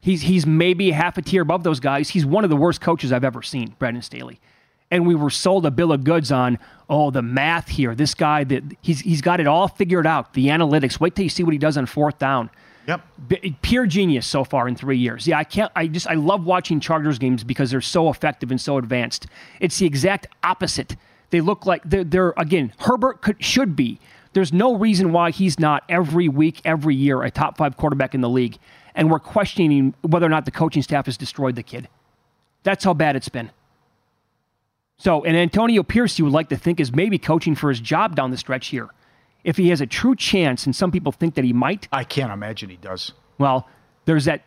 [0.00, 2.10] He's he's maybe half a tier above those guys.
[2.10, 4.40] He's one of the worst coaches I've ever seen, Brandon Staley.
[4.90, 7.92] And we were sold a bill of goods on, oh, the math here.
[7.94, 10.34] This guy that he's he's got it all figured out.
[10.34, 11.00] The analytics.
[11.00, 12.50] Wait till you see what he does on fourth down.
[12.86, 13.00] Yep.
[13.28, 15.26] B- pure genius so far in three years.
[15.26, 15.72] Yeah, I can't.
[15.74, 19.26] I just I love watching Chargers games because they're so effective and so advanced.
[19.60, 20.96] It's the exact opposite.
[21.30, 22.72] They look like they're, they're again.
[22.78, 23.98] Herbert could should be.
[24.34, 28.20] There's no reason why he's not every week, every year a top five quarterback in
[28.20, 28.58] the league,
[28.94, 31.88] and we're questioning whether or not the coaching staff has destroyed the kid.
[32.62, 33.50] That's how bad it's been.
[34.98, 38.14] So, and Antonio Pierce, you would like to think, is maybe coaching for his job
[38.14, 38.90] down the stretch here
[39.46, 41.86] if he has a true chance, and some people think that he might.
[41.92, 43.12] I can't imagine he does.
[43.38, 43.66] Well,
[44.04, 44.42] there's that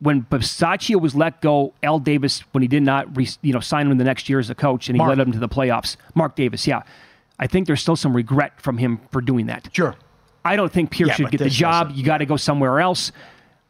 [0.00, 3.88] when Bisaccia was let go, Al Davis, when he did not, re, you know, sign
[3.88, 5.10] him the next year as a coach, and he Mark.
[5.10, 5.96] led them to the playoffs.
[6.16, 6.82] Mark Davis, yeah,
[7.38, 9.68] I think there's still some regret from him for doing that.
[9.72, 9.94] Sure.
[10.44, 11.86] I don't think Pierce Yeah, should get the job.
[11.88, 13.12] doesn't- You got to go somewhere else.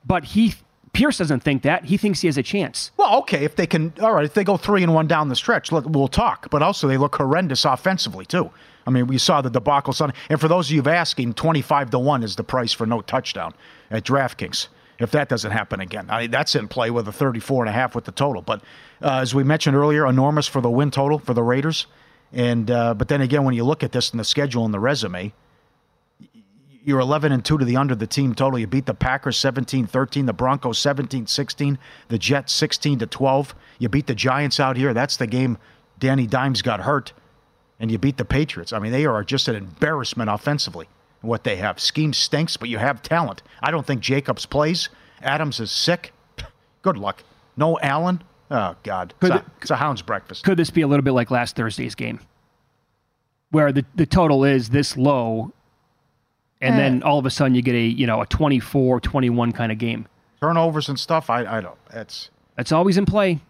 [0.06, 0.54] But he,
[0.92, 1.86] Pierce doesn't think that.
[1.86, 2.90] He thinks he has a chance.
[2.96, 5.36] Well, okay, if they can, all right, if they go three and one down the
[5.36, 6.50] stretch, let, we'll talk.
[6.50, 8.50] But also, they look horrendous offensively too.
[8.86, 10.14] I mean, we saw the debacle Sunday.
[10.28, 13.54] And for those of you asking, twenty-five to one is the price for no touchdown
[13.90, 14.68] at DraftKings.
[14.98, 17.72] If that doesn't happen again, I mean, that's in play with a 34 and a
[17.72, 18.40] half with the total.
[18.42, 18.60] But
[19.00, 21.86] uh, as we mentioned earlier, enormous for the win total for the Raiders.
[22.32, 24.78] And uh, but then again, when you look at this and the schedule and the
[24.78, 25.32] resume,
[26.84, 28.58] you're 11 and 2 to the under the team total.
[28.58, 33.54] You beat the Packers 17-13, the Broncos 17-16, the Jets 16 to 12.
[33.78, 34.92] You beat the Giants out here.
[34.94, 35.58] That's the game
[35.98, 37.12] Danny Dimes got hurt.
[37.78, 38.72] And you beat the Patriots.
[38.72, 40.88] I mean, they are just an embarrassment offensively.
[41.20, 41.78] What they have.
[41.78, 43.42] Scheme stinks, but you have talent.
[43.62, 44.88] I don't think Jacobs plays.
[45.20, 46.12] Adams is sick.
[46.82, 47.22] Good luck.
[47.56, 48.22] No Allen.
[48.50, 49.14] Oh God.
[49.22, 50.44] It's, a, it- it's a hound's breakfast.
[50.44, 52.18] Could this be a little bit like last Thursday's game,
[53.50, 55.52] where the, the total is this low,
[56.62, 59.78] and then all of a sudden you get a you know a 24-21 kind of
[59.78, 60.06] game?
[60.40, 61.28] Turnovers and stuff.
[61.30, 61.78] I I don't.
[61.92, 63.40] That's That's always in play.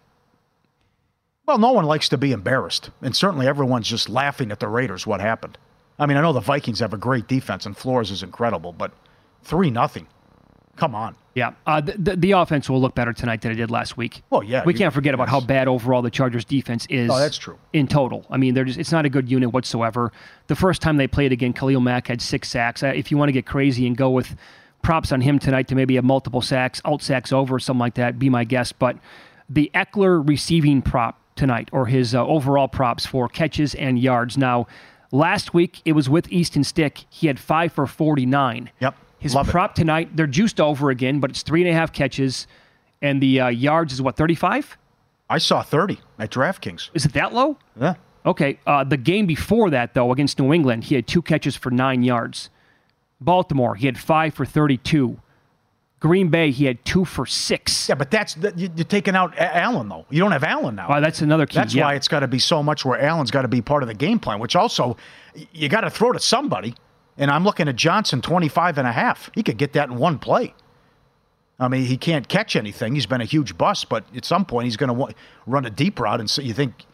[1.45, 5.05] Well, no one likes to be embarrassed, and certainly everyone's just laughing at the Raiders.
[5.05, 5.57] What happened?
[5.99, 8.93] I mean, I know the Vikings have a great defense, and Flores is incredible, but
[9.43, 10.07] three nothing.
[10.75, 11.15] Come on.
[11.35, 14.21] Yeah, uh, the, the the offense will look better tonight than it did last week.
[14.29, 17.09] Well, yeah, we can't forget about how bad overall the Chargers defense is.
[17.11, 17.57] Oh, that's true.
[17.73, 20.11] In total, I mean, they're just, it's not a good unit whatsoever.
[20.45, 22.83] The first time they played again, Khalil Mack had six sacks.
[22.83, 24.35] Uh, If you want to get crazy and go with
[24.83, 28.19] props on him tonight to maybe have multiple sacks, out sacks over, something like that,
[28.19, 28.71] be my guess.
[28.71, 28.97] But
[29.49, 34.37] the Ekeler receiving prop tonight, or his uh, overall props for catches and yards.
[34.37, 34.67] Now,
[35.11, 37.05] last week it was with Easton Stick.
[37.09, 38.69] He had five for forty-nine.
[38.81, 38.95] Yep.
[39.23, 39.51] His Love it.
[39.51, 42.45] prop tonight, they're juiced over again, but it's three and a half catches,
[43.01, 44.77] and the uh, yards is what thirty-five.
[45.29, 46.89] I saw 30 at DraftKings.
[46.93, 47.57] Is it that low?
[47.79, 47.95] Yeah.
[48.25, 48.59] Okay.
[48.67, 52.03] Uh, the game before that, though, against New England, he had two catches for nine
[52.03, 52.49] yards.
[53.21, 55.17] Baltimore, he had five for thirty-two.
[56.01, 57.87] Green Bay, he had two for six.
[57.87, 60.05] Yeah, but that's that- you- you're taking out Allen though.
[60.09, 60.89] You don't have Allen now.
[60.89, 61.55] Uh, that's another key.
[61.55, 61.85] That's yeah.
[61.85, 63.95] why it's got to be so much where Allen's got to be part of the
[63.95, 64.97] game plan, which also
[65.53, 66.75] you got to throw to somebody.
[67.17, 69.29] And I'm looking at Johnson 25 and a half.
[69.35, 70.53] He could get that in one play.
[71.59, 72.95] I mean, he can't catch anything.
[72.95, 75.99] He's been a huge bust, but at some point he's going to run a deep
[75.99, 76.19] route.
[76.19, 76.85] And so you think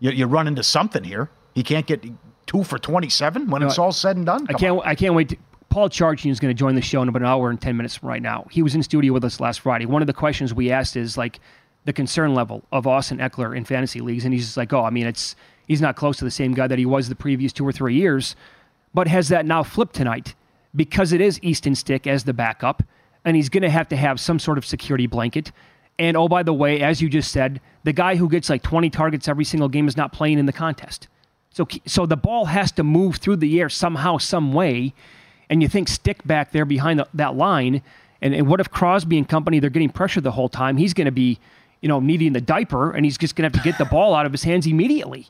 [0.00, 1.30] you, you run into something here.
[1.54, 2.04] He can't get
[2.46, 4.46] two for 27 when No, it's all said and done.
[4.48, 4.78] I can't.
[4.78, 4.86] on.
[4.86, 5.30] I can't wait.
[5.30, 5.36] To,
[5.68, 7.96] Paul Charchian is going to join the show in about an hour and ten minutes
[7.96, 8.46] from right now.
[8.50, 9.84] He was in studio with us last Friday.
[9.84, 11.38] One of the questions we asked is like
[11.84, 14.90] the concern level of Austin Ekeler in fantasy leagues, and he's just like, "Oh, I
[14.90, 15.36] mean, it's
[15.68, 17.94] he's not close to the same guy that he was the previous two or three
[17.94, 18.34] years."
[18.96, 20.34] But has that now flipped tonight
[20.74, 22.82] because it is Easton Stick as the backup,
[23.26, 25.52] and he's going to have to have some sort of security blanket.
[25.98, 28.88] And oh, by the way, as you just said, the guy who gets like 20
[28.88, 31.08] targets every single game is not playing in the contest.
[31.50, 34.94] So, so the ball has to move through the air somehow, some way.
[35.50, 37.82] And you think Stick back there behind the, that line.
[38.22, 40.78] And, and what if Crosby and company, they're getting pressure the whole time?
[40.78, 41.38] He's going to be,
[41.82, 44.14] you know, needing the diaper and he's just going to have to get the ball
[44.14, 45.28] out of his hands immediately.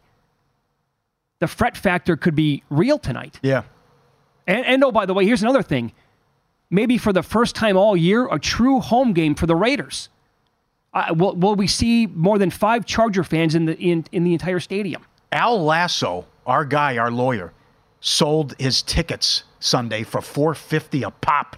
[1.39, 3.39] The fret factor could be real tonight.
[3.43, 3.64] Yeah.
[4.47, 5.93] And, and oh, by the way, here's another thing.
[6.70, 10.09] Maybe for the first time all year, a true home game for the Raiders.
[10.93, 14.32] Uh, will, will we see more than five Charger fans in the in, in the
[14.32, 15.05] entire stadium?
[15.30, 17.53] Al Lasso, our guy, our lawyer,
[18.01, 21.57] sold his tickets Sunday for 450 a pop.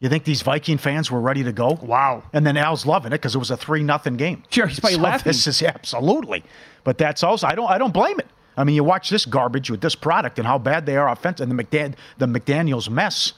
[0.00, 1.78] You think these Viking fans were ready to go?
[1.80, 2.24] Wow.
[2.32, 4.42] And then Al's loving it because it was a three nothing game.
[4.50, 5.24] Sure, he's probably So laughing.
[5.24, 6.44] This is absolutely.
[6.84, 8.26] But that's also I don't I don't blame it.
[8.56, 11.48] I mean, you watch this garbage with this product and how bad they are offensive,
[11.50, 13.32] and the McDan- the McDaniel's mess.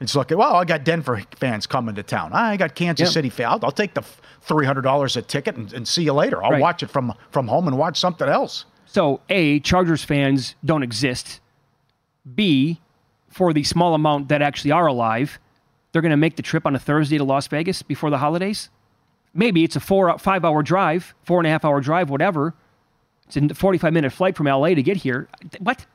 [0.00, 2.32] It's like, well, I got Denver fans coming to town.
[2.32, 3.12] I got Kansas.
[3.12, 3.48] City fans.
[3.54, 4.04] I'll, I'll take the
[4.42, 6.42] three hundred dollars a ticket and, and see you later.
[6.44, 6.60] I'll Right.
[6.60, 8.64] watch it from from home and watch something else.
[8.86, 11.40] So, A, Chargers fans don't exist.
[12.34, 12.80] B,
[13.28, 15.38] for the small amount that actually are alive,
[15.92, 18.70] they're going to make the trip on a Thursday to Las Vegas before the holidays.
[19.34, 22.54] Maybe it's a four, five hour drive, four and a half hour drive, whatever.
[23.28, 25.28] It's a 45 minute flight from LA to get here.
[25.58, 25.86] What?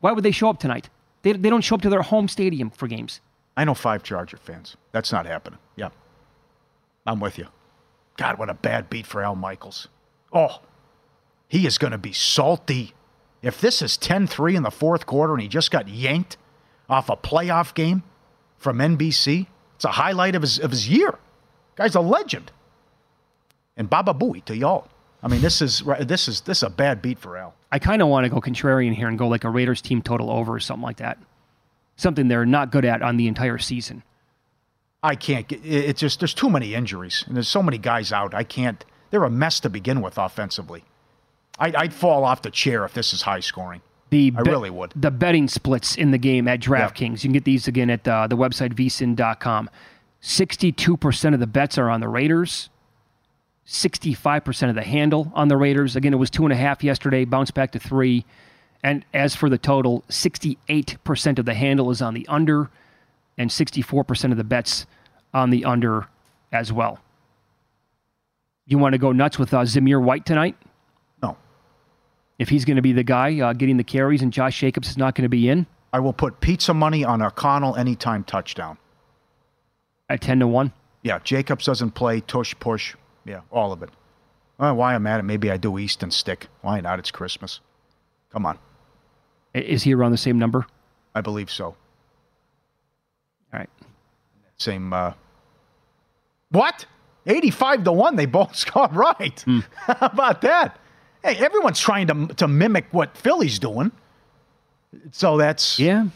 [0.00, 0.90] Why would they show up tonight?
[1.22, 3.20] They, they don't show up to their home stadium for games.
[3.56, 4.76] I know five Charger fans.
[4.92, 5.58] That's not happening.
[5.76, 5.90] Yeah.
[7.06, 7.46] I'm with you.
[8.16, 9.88] God, what a bad beat for Al Michaels.
[10.32, 10.60] Oh,
[11.48, 12.92] he is going to be salty.
[13.42, 16.36] If this is 10 3 in the fourth quarter and he just got yanked
[16.88, 18.02] off a playoff game
[18.56, 19.46] from NBC,
[19.76, 21.18] it's a highlight of his, of his year.
[21.76, 22.52] Guy's a legend.
[23.76, 24.88] And Baba Booey to y'all.
[25.24, 27.54] I mean, this is this is this is a bad beat for Al.
[27.72, 30.30] I kind of want to go contrarian here and go like a Raiders team total
[30.30, 31.18] over or something like that.
[31.96, 34.02] Something they're not good at on the entire season.
[35.02, 38.12] I can't get it- it's just there's too many injuries and there's so many guys
[38.12, 38.34] out.
[38.34, 38.84] I can't.
[39.10, 40.84] They're a mess to begin with offensively.
[41.58, 43.80] I'd, I'd fall off the chair if this is high scoring.
[44.10, 44.92] The I bet- really would.
[44.96, 47.22] The betting splits in the game at DraftKings.
[47.22, 49.70] You can get these again at uh, the website vsin.com.
[50.22, 52.70] 62% of the bets are on the Raiders.
[53.66, 55.96] 65% of the handle on the Raiders.
[55.96, 58.24] Again, it was two and a half yesterday, bounced back to three.
[58.82, 62.70] And as for the total, 68% of the handle is on the under,
[63.38, 64.86] and 64% of the bets
[65.32, 66.06] on the under
[66.52, 67.00] as well.
[68.66, 70.56] You want to go nuts with uh, Zamir White tonight?
[71.22, 71.36] No.
[72.38, 74.96] If he's going to be the guy uh, getting the carries and Josh Jacobs is
[74.96, 78.78] not going to be in I will put pizza money on O'Connell anytime touchdown.
[80.08, 80.72] at 10 to 1.
[81.04, 82.96] Yeah, Jacobs doesn't play, tush, push.
[83.24, 83.90] Yeah, all of it.
[84.58, 86.48] Uh, why I'm at it, maybe I do Easton Stick.
[86.60, 86.98] Why not?
[86.98, 87.60] It's Christmas.
[88.32, 88.58] Come on.
[89.52, 90.66] Is he around the same number?
[91.14, 91.66] I believe so.
[91.66, 91.76] All
[93.52, 93.70] right.
[94.56, 94.92] Same.
[94.92, 95.12] Uh,
[96.50, 96.86] what?
[97.26, 98.16] 85 to 1.
[98.16, 99.40] They both scored right.
[99.40, 99.60] Hmm.
[99.76, 100.78] How about that?
[101.22, 103.92] Hey, everyone's trying to, to mimic what Philly's doing.
[105.10, 105.78] So that's.
[105.78, 106.06] Yeah.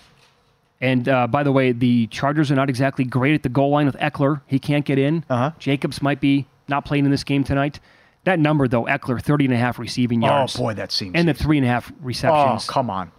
[0.80, 3.86] And uh, by the way, the Chargers are not exactly great at the goal line
[3.86, 4.42] with Ekeler.
[4.46, 5.24] He can't get in.
[5.28, 5.52] Uh-huh.
[5.58, 7.80] Jacobs might be not playing in this game tonight.
[8.24, 10.56] That number, though, Ekeler, 30 and a half receiving oh, yards.
[10.56, 11.12] Oh, boy, that seems.
[11.14, 12.66] And the three and a half oh, receptions.
[12.68, 13.10] Oh, come on.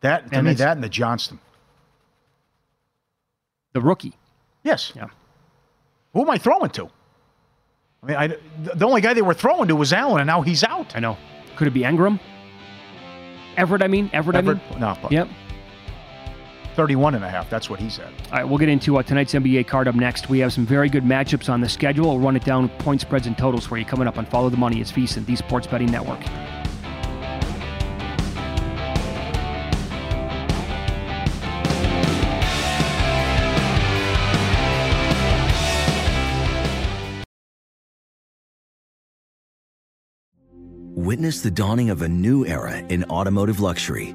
[0.00, 1.38] That, to And me, that and the Johnston.
[3.72, 4.14] the rookie.
[4.62, 4.92] Yes.
[4.96, 5.08] Yeah.
[6.14, 6.90] Who am I throwing to?
[8.02, 8.26] I mean, I,
[8.74, 10.96] the only guy they were throwing to was Allen, and now he's out.
[10.96, 11.18] I know.
[11.56, 12.18] Could it be Engram?
[13.56, 14.08] Everett, I mean.
[14.12, 14.60] Everett, I mean.
[14.60, 14.80] Everett?
[14.80, 15.28] No, but Yep.
[16.76, 17.50] 31 and a half.
[17.50, 18.12] That's what he said.
[18.32, 20.28] All right, we'll get into uh, tonight's NBA card up next.
[20.28, 22.08] We have some very good matchups on the schedule.
[22.08, 24.50] We'll run it down with point spreads and totals for you coming up on Follow
[24.50, 24.80] the Money.
[24.80, 26.20] It's VSiN, the Sports Betting Network.
[40.94, 44.14] Witness the dawning of a new era in automotive luxury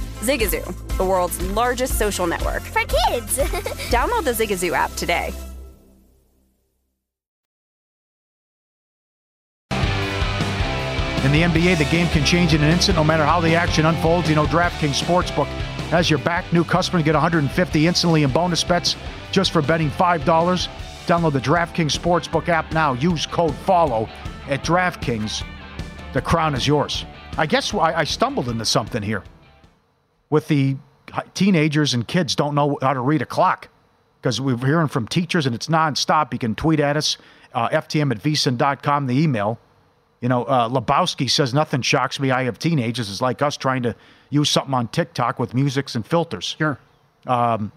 [0.21, 2.61] Zigazoo, the world's largest social network.
[2.61, 3.37] For kids!
[3.89, 5.33] Download the Zigazoo app today.
[11.23, 13.85] In the NBA, the game can change in an instant no matter how the action
[13.85, 14.29] unfolds.
[14.29, 15.47] You know, DraftKings Sportsbook
[15.89, 16.51] has your back.
[16.53, 18.95] New customer get 150 instantly in bonus bets
[19.31, 20.19] just for betting $5.
[20.21, 22.93] Download the DraftKings Sportsbook app now.
[22.93, 24.07] Use code FOLLOW
[24.49, 25.43] at DraftKings.
[26.13, 27.05] The crown is yours.
[27.37, 29.23] I guess I, I stumbled into something here
[30.31, 30.77] with the
[31.35, 33.67] teenagers and kids don't know how to read a clock
[34.19, 36.33] because we're hearing from teachers and it's nonstop.
[36.33, 37.17] You can tweet at us,
[37.53, 39.59] uh, ftm at vsin.com, the email.
[40.21, 42.31] You know, uh, Lebowski says nothing shocks me.
[42.31, 43.09] I have teenagers.
[43.09, 43.95] It's like us trying to
[44.29, 46.55] use something on TikTok with musics and filters.
[46.57, 46.79] Sure.
[47.27, 47.71] Um,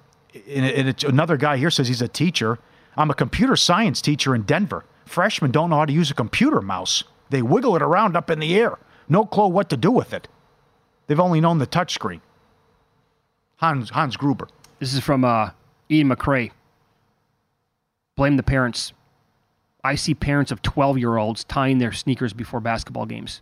[0.48, 2.58] and, and it's another guy here says he's a teacher.
[2.96, 4.84] I'm a computer science teacher in Denver.
[5.06, 7.02] Freshmen don't know how to use a computer mouse.
[7.30, 8.78] They wiggle it around up in the air.
[9.08, 10.28] No clue what to do with it.
[11.06, 12.20] They've only known the touchscreen.
[13.64, 14.46] Hans Hans Gruber.
[14.78, 15.50] This is from uh,
[15.90, 16.50] Ian McCrae.
[18.14, 18.92] Blame the parents.
[19.82, 23.40] I see parents of 12 year olds tying their sneakers before basketball games.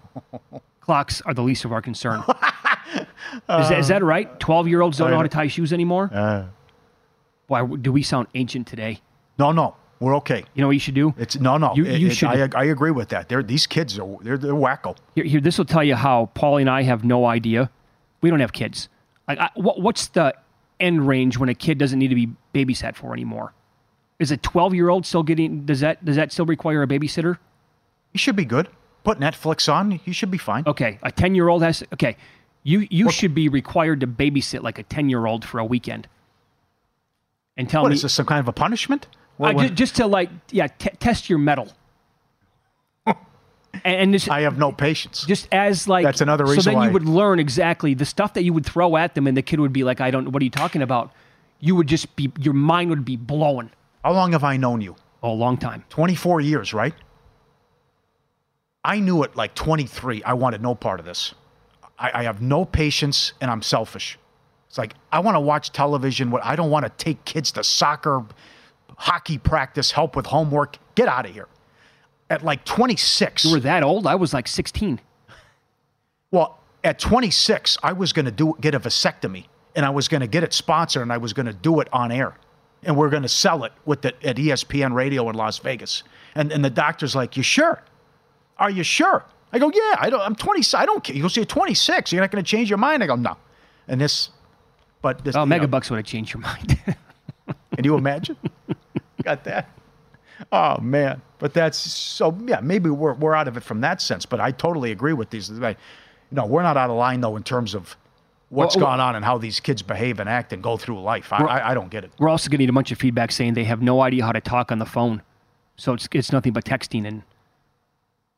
[0.80, 2.20] Clocks are the least of our concern.
[2.28, 3.06] is,
[3.48, 4.38] that, is, that right?
[4.40, 6.10] 12 year olds don't know how to tie shoes anymore?
[6.12, 6.46] Uh,
[7.46, 9.00] Why do we sound ancient today?
[9.38, 9.76] No, no.
[10.00, 10.44] We're okay.
[10.54, 11.14] You know what you should do?
[11.16, 11.74] It's no, no.
[11.76, 12.28] You, you it- should.
[12.28, 13.28] I, I agree with that.
[13.28, 14.96] They're, these kids are they're, they're wacko.
[15.14, 17.70] Here, here this will tell you how Paulie and I have no idea.
[18.20, 18.88] We don't have kids.
[19.28, 20.34] Like, I, what, what's the
[20.80, 23.52] end range when a kid doesn't need to be babysat for anymore?
[24.18, 25.64] Is a 12 year old still getting?
[25.66, 27.38] Does that does that still require a babysitter?
[28.12, 28.68] You should be good.
[29.02, 30.00] Put Netflix on.
[30.04, 30.64] You should be fine.
[30.66, 31.82] Okay, a 10 year old has.
[31.92, 32.16] Okay,
[32.62, 36.06] you you should be required to babysit like a 10 year old for a weekend.
[37.56, 38.14] And tell What me, is this?
[38.14, 39.06] Some kind of a punishment?
[39.12, 41.68] Uh, What- ju- what- just to like, yeah, t- test your metal.
[43.84, 45.24] And, and this, I have no patience.
[45.26, 46.62] just as like That's another reason.
[46.62, 49.36] So then you would learn exactly the stuff that you would throw at them, and
[49.36, 50.32] the kid would be like, "I don't.
[50.32, 51.12] What are you talking about?"
[51.60, 53.70] You would just be, your mind would be blowing.
[54.04, 54.96] How long have I known you?
[55.22, 55.84] Oh, a long time.
[55.88, 56.92] 24 years, right?
[58.84, 61.34] I knew at like 23, I wanted no part of this.
[61.98, 64.18] I, I have no patience and I'm selfish.
[64.68, 66.30] It's like, I want to watch television.
[66.30, 68.26] What I don't want to take kids to soccer,
[68.98, 70.76] hockey practice, help with homework.
[70.94, 71.48] Get out of here.
[72.30, 73.44] At like 26.
[73.44, 74.06] You were that old?
[74.06, 75.00] I was like 16.
[76.30, 79.46] Well, at 26, I was going to do get a vasectomy,
[79.76, 81.88] and I was going to get it sponsored, and I was going to do it
[81.92, 82.36] on air,
[82.82, 86.02] and we're going to sell it with the, at ESPN Radio in Las Vegas.
[86.34, 87.82] And and the doctor's like, "You sure?
[88.58, 90.20] Are you sure?" I go, "Yeah, I don't.
[90.20, 90.76] I'm 20.
[90.76, 92.12] I don't care." He goes, "You're 26.
[92.12, 93.36] You're not going to change your mind." I go, "No."
[93.86, 94.30] And this,
[95.02, 95.36] but this.
[95.36, 96.78] Oh, you Megabucks would have changed your mind.
[97.74, 98.36] Can you imagine?
[99.22, 99.70] Got that?
[100.50, 101.22] Oh man!
[101.44, 102.34] But that's so.
[102.46, 104.24] Yeah, maybe we're we're out of it from that sense.
[104.24, 105.50] But I totally agree with these.
[105.50, 107.98] Know, we're not out of line though in terms of
[108.48, 111.34] what's Well, gone on and how these kids behave and act and go through life.
[111.34, 112.12] I, I, I don't get it.
[112.18, 114.72] We're also getting a bunch of feedback saying they have no idea how to talk
[114.72, 115.20] on the phone.
[115.76, 117.22] So it's it's nothing but texting and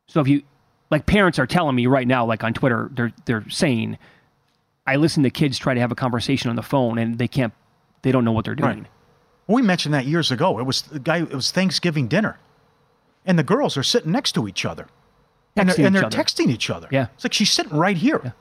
[0.08, 0.42] so if you
[0.90, 3.98] like parents are telling me right now, like on Twitter, they're they're saying,
[4.84, 7.52] I listen to kids try to have a conversation on the phone and they can't
[8.02, 8.78] they don't know what they're doing.
[8.78, 8.86] Right.
[9.46, 10.58] We mentioned that years ago.
[10.58, 11.18] It was the guy.
[11.18, 12.36] It was Thanksgiving dinner,
[13.26, 14.86] and the girls are sitting next to each other,
[15.56, 16.16] and they're, and they're other.
[16.16, 16.88] texting each other.
[16.90, 17.08] Yeah.
[17.14, 18.34] it's like she's sitting right here.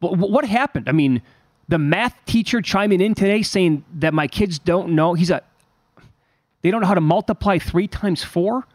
[0.00, 0.88] But what happened?
[0.88, 1.22] I mean,
[1.68, 5.14] the math teacher chiming in today saying that my kids don't know.
[5.14, 5.42] He's a.
[6.62, 8.66] They don't know how to multiply three times four.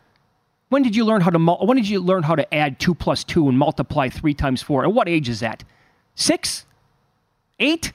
[0.70, 2.96] When did you learn how to mul- When did you learn how to add two
[2.96, 4.84] plus two and multiply three times four?
[4.84, 5.64] At what age is that?
[6.16, 6.66] Six,
[7.60, 7.94] eight.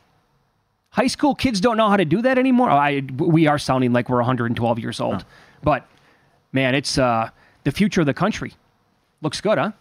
[0.91, 2.71] High school kids don't know how to do that anymore.
[2.71, 5.25] I we are sounding like we're 112 years old,
[5.63, 5.87] but
[6.57, 7.29] man, it's uh,
[7.65, 8.55] the future of the country.
[9.21, 9.73] Looks good, huh?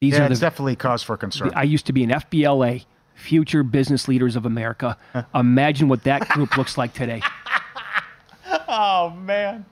[0.00, 1.52] These yeah, are the it's definitely cause for concern.
[1.54, 2.84] I used to be an FBLA,
[3.14, 4.98] Future Business Leaders of America.
[5.34, 7.22] Imagine what that group looks like today.
[8.68, 9.64] oh man,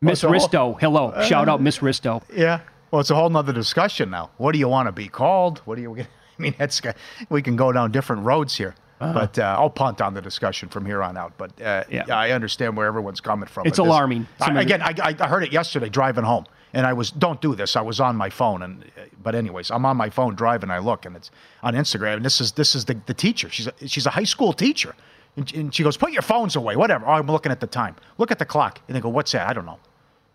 [0.00, 1.20] Miss Well, Risto, hello.
[1.24, 2.22] Shout out Miss Risto.
[2.34, 2.60] Yeah.
[2.90, 4.30] Well, it's a whole nother discussion now.
[4.36, 5.58] What do you want to be called?
[5.64, 5.96] What do you?
[6.38, 6.80] I mean, that's
[7.28, 8.76] we can go down different roads here.
[9.00, 9.12] Uh-huh.
[9.12, 11.32] But uh, I'll punt on the discussion from here on out.
[11.36, 12.04] But uh, Yeah.
[12.16, 13.66] I understand where everyone's coming from.
[13.66, 13.90] It's with this.
[13.90, 14.26] alarming.
[14.40, 17.74] I, again, I, I heard it yesterday driving home, and I was don't do this.
[17.76, 18.84] I was on my phone, and
[19.22, 20.70] but anyways, I'm on my phone driving.
[20.70, 21.30] I look, and it's
[21.62, 23.48] on Instagram, and this is this is the, the teacher.
[23.50, 24.94] She's a, she's a high school teacher,
[25.36, 27.96] and, and she goes, "Put your phones away, whatever." Oh, I'm looking at the time.
[28.18, 29.80] Look at the clock, and they go, "What's that?" I don't know.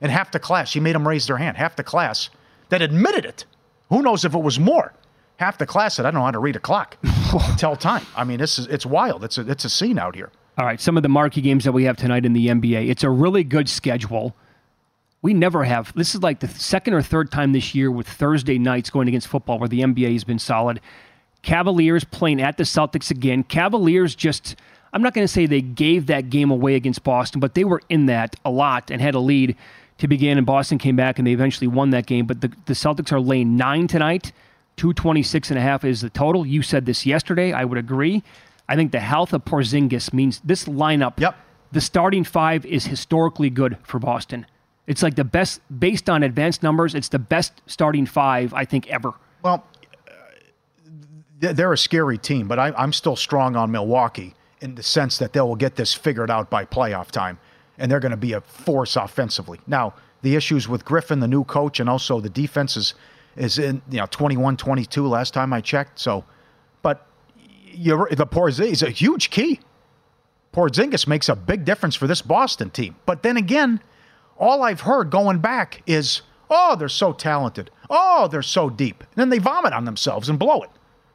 [0.01, 1.55] And half the class, she made them raise their hand.
[1.57, 2.29] Half the class
[2.69, 3.45] that admitted it.
[3.89, 4.93] Who knows if it was more?
[5.39, 6.97] Half the class said, "I don't know how to read a clock,
[7.57, 9.23] tell time." I mean, this is it's wild.
[9.23, 10.31] It's a it's a scene out here.
[10.57, 12.89] All right, some of the marquee games that we have tonight in the NBA.
[12.89, 14.35] It's a really good schedule.
[15.21, 15.93] We never have.
[15.95, 19.27] This is like the second or third time this year with Thursday nights going against
[19.29, 20.81] football where the NBA has been solid.
[21.41, 23.43] Cavaliers playing at the Celtics again.
[23.43, 24.57] Cavaliers just,
[24.91, 27.81] I'm not going to say they gave that game away against Boston, but they were
[27.87, 29.55] in that a lot and had a lead
[29.99, 32.25] to begin, and Boston came back and they eventually won that game.
[32.25, 34.33] But the, the Celtics are laying nine tonight.
[34.79, 36.45] 226 and a half is the total.
[36.45, 37.51] You said this yesterday.
[37.51, 38.23] I would agree.
[38.69, 41.35] I think the health of Porzingis means this lineup, Yep.
[41.73, 44.45] the starting five is historically good for Boston.
[44.87, 48.87] It's like the best, based on advanced numbers, it's the best starting five, I think,
[48.87, 49.11] ever.
[49.43, 49.65] Well,
[50.07, 55.17] uh, they're a scary team, but I, I'm still strong on Milwaukee in the sense
[55.19, 57.37] that they will get this figured out by playoff time,
[57.77, 59.59] and they're going to be a force offensively.
[59.67, 62.93] Now, the issues with Griffin, the new coach, and also the defense is,
[63.39, 65.97] is in you know 21, 22 last time I checked.
[65.97, 66.25] So,
[66.83, 67.07] but
[67.65, 69.59] you're, the Porzingis is a huge key.
[70.53, 72.95] Porzingis makes a big difference for this Boston team.
[73.05, 73.81] But then again,
[74.37, 77.71] all I've heard going back is, oh, they're so talented.
[77.89, 79.01] Oh, they're so deep.
[79.01, 80.69] And then they vomit on themselves and blow it.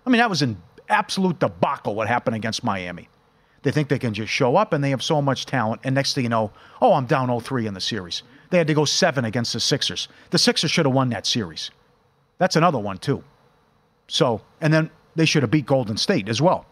[0.06, 3.08] I mean, that was an absolute debacle what happened against Miami.
[3.62, 5.80] They think they can just show up and they have so much talent.
[5.84, 8.22] And next thing you know, oh, I'm down 0 3 in the series.
[8.50, 10.06] They had to go seven against the Sixers.
[10.30, 11.70] The Sixers should have won that series.
[12.38, 13.22] That's another one, too.
[14.08, 16.66] So, and then they should have beat Golden State as well.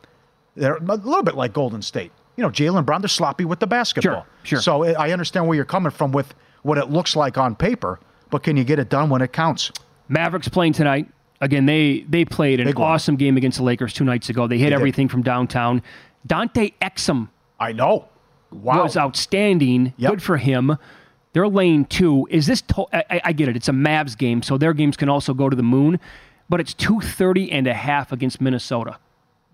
[0.55, 2.13] They're a little bit like Golden State.
[2.37, 4.27] You know, Jaylen Brown, they're sloppy with the basketball.
[4.43, 4.61] Sure, sure.
[4.61, 8.01] So I I understand where you're coming from with what it looks like on paper,
[8.31, 9.71] but can you get it done when it counts?
[10.09, 11.09] Mavericks playing tonight.
[11.41, 12.91] Again, they they played an Big one.
[12.91, 14.47] awesome game against the Lakers two nights ago.
[14.47, 14.75] They hit did.
[14.75, 15.83] everything from downtown.
[16.27, 17.29] Dante Exum
[17.61, 18.09] I know.
[18.51, 18.83] Wow.
[18.83, 19.93] was outstanding.
[19.97, 20.11] Yep.
[20.11, 20.77] Good for him.
[21.33, 22.26] They're lane two.
[22.30, 22.62] Is this?
[22.62, 23.57] To- I, I- get it.
[23.57, 25.99] It's a Mavs game, so their games can also go to the moon.
[26.49, 28.99] But it's 230 and a half against Minnesota.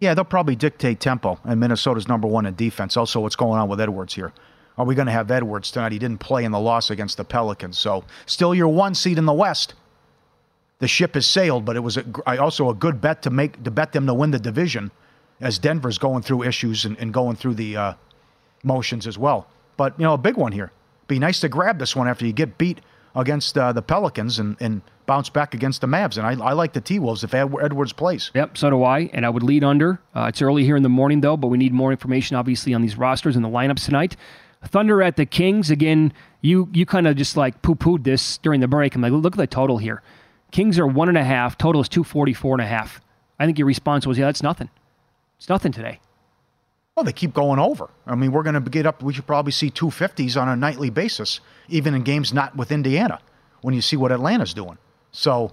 [0.01, 2.97] Yeah, they'll probably dictate tempo, and Minnesota's number one in defense.
[2.97, 4.33] Also, what's going on with Edwards here?
[4.77, 5.91] Are we going to have Edwards tonight?
[5.93, 9.27] He didn't play in the loss against the Pelicans, so still your one seed in
[9.27, 9.75] the West.
[10.79, 12.05] The ship has sailed, but it was a,
[12.41, 14.93] also a good bet to make to bet them to win the division,
[15.41, 17.93] as Denver's going through issues and, and going through the uh,
[18.63, 19.49] motions as well.
[19.77, 20.71] But you know, a big one here.
[21.09, 22.81] Be nice to grab this one after you get beat
[23.15, 26.19] against uh, the Pelicans and, and bounce back against the Mavs.
[26.19, 28.31] And I, I like the T Wolves if Ed- Edwards plays.
[28.35, 29.11] Yep, so do I.
[29.13, 30.01] And I would lead under.
[30.15, 32.83] Uh, it's early here in the morning, though, but we need more information, obviously, on
[32.83, 34.17] these rosters and the lineups tonight.
[34.65, 35.71] Thunder at the Kings.
[35.71, 38.95] Again, you you kind of just like poo pooed this during the break.
[38.95, 40.03] I'm like, look at the total here.
[40.51, 41.57] Kings are one and a half.
[41.59, 43.01] Total is 244 and a half.
[43.39, 44.69] I think your response was, yeah, that's nothing.
[45.37, 46.01] It's nothing today.
[46.99, 47.91] Well, they keep going over.
[48.09, 49.05] I mean, we're going to get up.
[49.05, 51.39] We should probably see 250s on a nightly basis,
[51.69, 53.21] even in games not with Indiana,
[53.61, 54.79] when you see what Atlanta's doing.
[55.13, 55.53] So,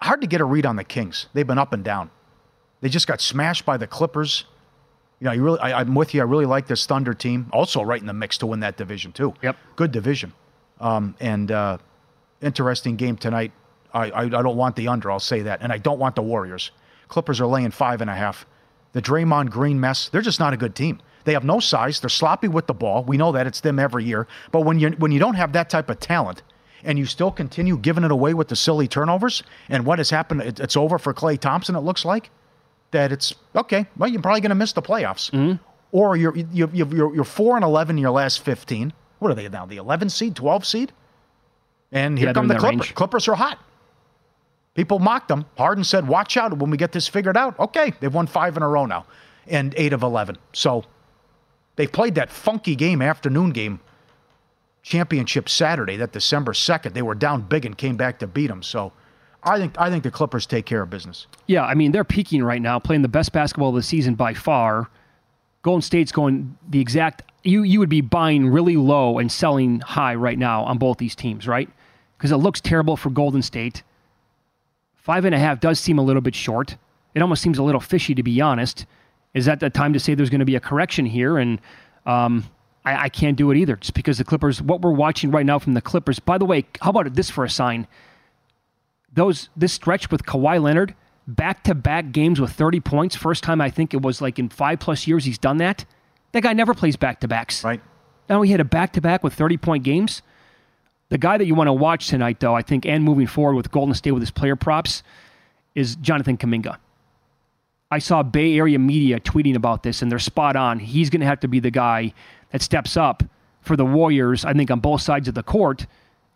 [0.00, 1.26] hard to get a read on the Kings.
[1.34, 2.10] They've been up and down.
[2.80, 4.46] They just got smashed by the Clippers.
[5.20, 6.22] You know, you really, I, I'm with you.
[6.22, 7.50] I really like this Thunder team.
[7.52, 9.34] Also, right in the mix to win that division too.
[9.42, 9.58] Yep.
[9.76, 10.32] Good division.
[10.80, 11.76] Um, and uh,
[12.40, 13.52] interesting game tonight.
[13.92, 15.10] I, I, I don't want the under.
[15.10, 16.70] I'll say that, and I don't want the Warriors.
[17.08, 18.46] Clippers are laying five and a half.
[18.92, 20.08] The Draymond Green mess.
[20.08, 21.00] They're just not a good team.
[21.24, 22.00] They have no size.
[22.00, 23.02] They're sloppy with the ball.
[23.04, 24.26] We know that it's them every year.
[24.52, 26.42] But when you when you don't have that type of talent
[26.84, 30.42] and you still continue giving it away with the silly turnovers and what has happened,
[30.42, 31.74] it, it's over for Klay Thompson.
[31.74, 32.30] It looks like
[32.92, 33.86] that it's okay.
[33.96, 35.56] Well, you're probably going to miss the playoffs, Mm-hmm.
[35.90, 38.92] or you're you, you, you're you're four and eleven in your last fifteen.
[39.18, 39.66] What are they now?
[39.66, 40.92] The 11 seed, 12 seed,
[41.90, 42.70] and here Yeah, come the Clippers.
[42.80, 42.94] range.
[42.94, 43.58] Clippers are hot.
[44.76, 45.46] People mocked them.
[45.56, 48.62] Harden said, "Watch out when we get this figured out." Okay, they've won five in
[48.62, 49.06] a row now,
[49.48, 50.36] and eight of eleven.
[50.52, 50.84] So
[51.76, 53.80] they played that funky game, afternoon game,
[54.82, 56.94] championship Saturday, that December second.
[56.94, 58.62] They were down big and came back to beat them.
[58.62, 58.92] So
[59.42, 61.26] I think I think the Clippers take care of business.
[61.46, 64.34] Yeah, I mean, they're peaking right now, playing the best basketball of the season by
[64.34, 64.90] far.
[65.62, 67.22] Golden State's going the exact.
[67.44, 71.16] You you would be buying really low and selling high right now on both these
[71.16, 71.70] teams, right?
[72.18, 73.82] Because it looks terrible for Golden State.
[75.06, 76.76] Five and a half does seem a little bit short.
[77.14, 78.84] It almost seems a little fishy, to be honest.
[79.32, 81.38] Is that the time to say there's going to be a correction here?
[81.38, 81.60] And
[82.04, 82.44] um,
[82.84, 84.60] I, I can't do it either, just because the Clippers.
[84.60, 86.18] What we're watching right now from the Clippers.
[86.18, 87.86] By the way, how about this for a sign?
[89.16, 90.94] those this stretch with Kawhi Leonard,
[91.26, 93.16] back to back games with 30 points.
[93.16, 95.84] First time I think it was like in five plus years he's done that.
[96.32, 97.64] That guy never plays back to backs.
[97.64, 97.80] Right.
[98.28, 100.22] Now he had a back to back with 30 point games.
[101.08, 103.70] The guy that you want to watch tonight, though, I think, and moving forward with
[103.70, 105.02] Golden State with his player props,
[105.74, 106.78] is Jonathan Kuminga.
[107.90, 110.80] I saw Bay Area media tweeting about this, and they're spot on.
[110.80, 112.12] He's going to have to be the guy
[112.50, 113.22] that steps up
[113.60, 115.86] for the Warriors, I think, on both sides of the court,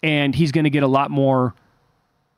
[0.03, 1.55] and he's going to get a lot more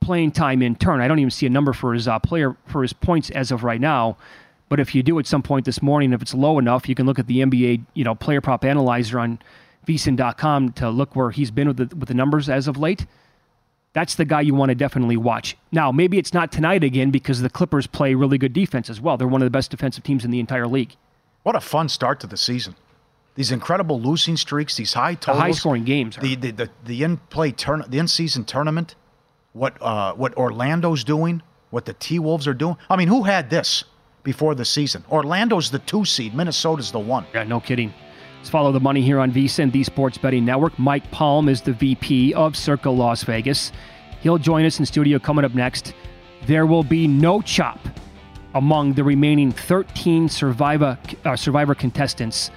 [0.00, 1.00] playing time in turn.
[1.00, 3.62] I don't even see a number for his uh, player for his points as of
[3.64, 4.16] right now.
[4.68, 7.04] But if you do at some point this morning, if it's low enough, you can
[7.04, 9.38] look at the NBA, you know, player prop analyzer on
[9.86, 13.06] vsin.com to look where he's been with the, with the numbers as of late.
[13.92, 15.56] That's the guy you want to definitely watch.
[15.70, 19.16] Now, maybe it's not tonight again because the Clippers play really good defense as well.
[19.16, 20.96] They're one of the best defensive teams in the entire league.
[21.42, 22.76] What a fun start to the season.
[23.34, 26.16] These incredible losing streaks, these high totals, high-scoring games.
[26.16, 28.94] The the the, the in play turn the in season tournament,
[29.54, 32.76] what uh what Orlando's doing, what the T Wolves are doing.
[32.90, 33.84] I mean, who had this
[34.22, 35.04] before the season?
[35.10, 37.24] Orlando's the two seed, Minnesota's the one.
[37.32, 37.94] Yeah, no kidding.
[38.42, 40.76] Let's follow the money here on VSIN, the Sports Betting Network.
[40.76, 43.70] Mike Palm is the VP of Circa Las Vegas.
[44.20, 45.94] He'll join us in studio coming up next.
[46.46, 47.78] There will be no chop
[48.56, 52.50] among the remaining 13 Survivor, uh, Survivor contestants.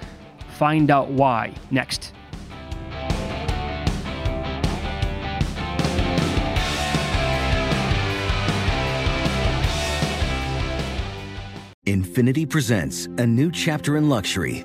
[0.58, 2.12] Find out why next.
[11.86, 14.64] Infiniti presents a new chapter in luxury,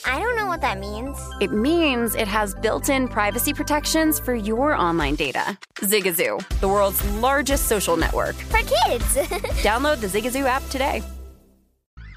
[0.05, 1.17] I don't know what that means.
[1.39, 5.57] It means it has built in privacy protections for your online data.
[5.75, 8.35] Zigazoo, the world's largest social network.
[8.35, 9.15] For kids.
[9.63, 11.03] Download the Zigazoo app today.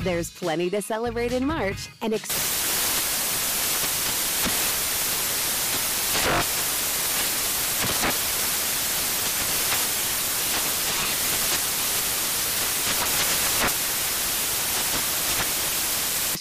[0.01, 2.74] There's plenty to celebrate in March and ex-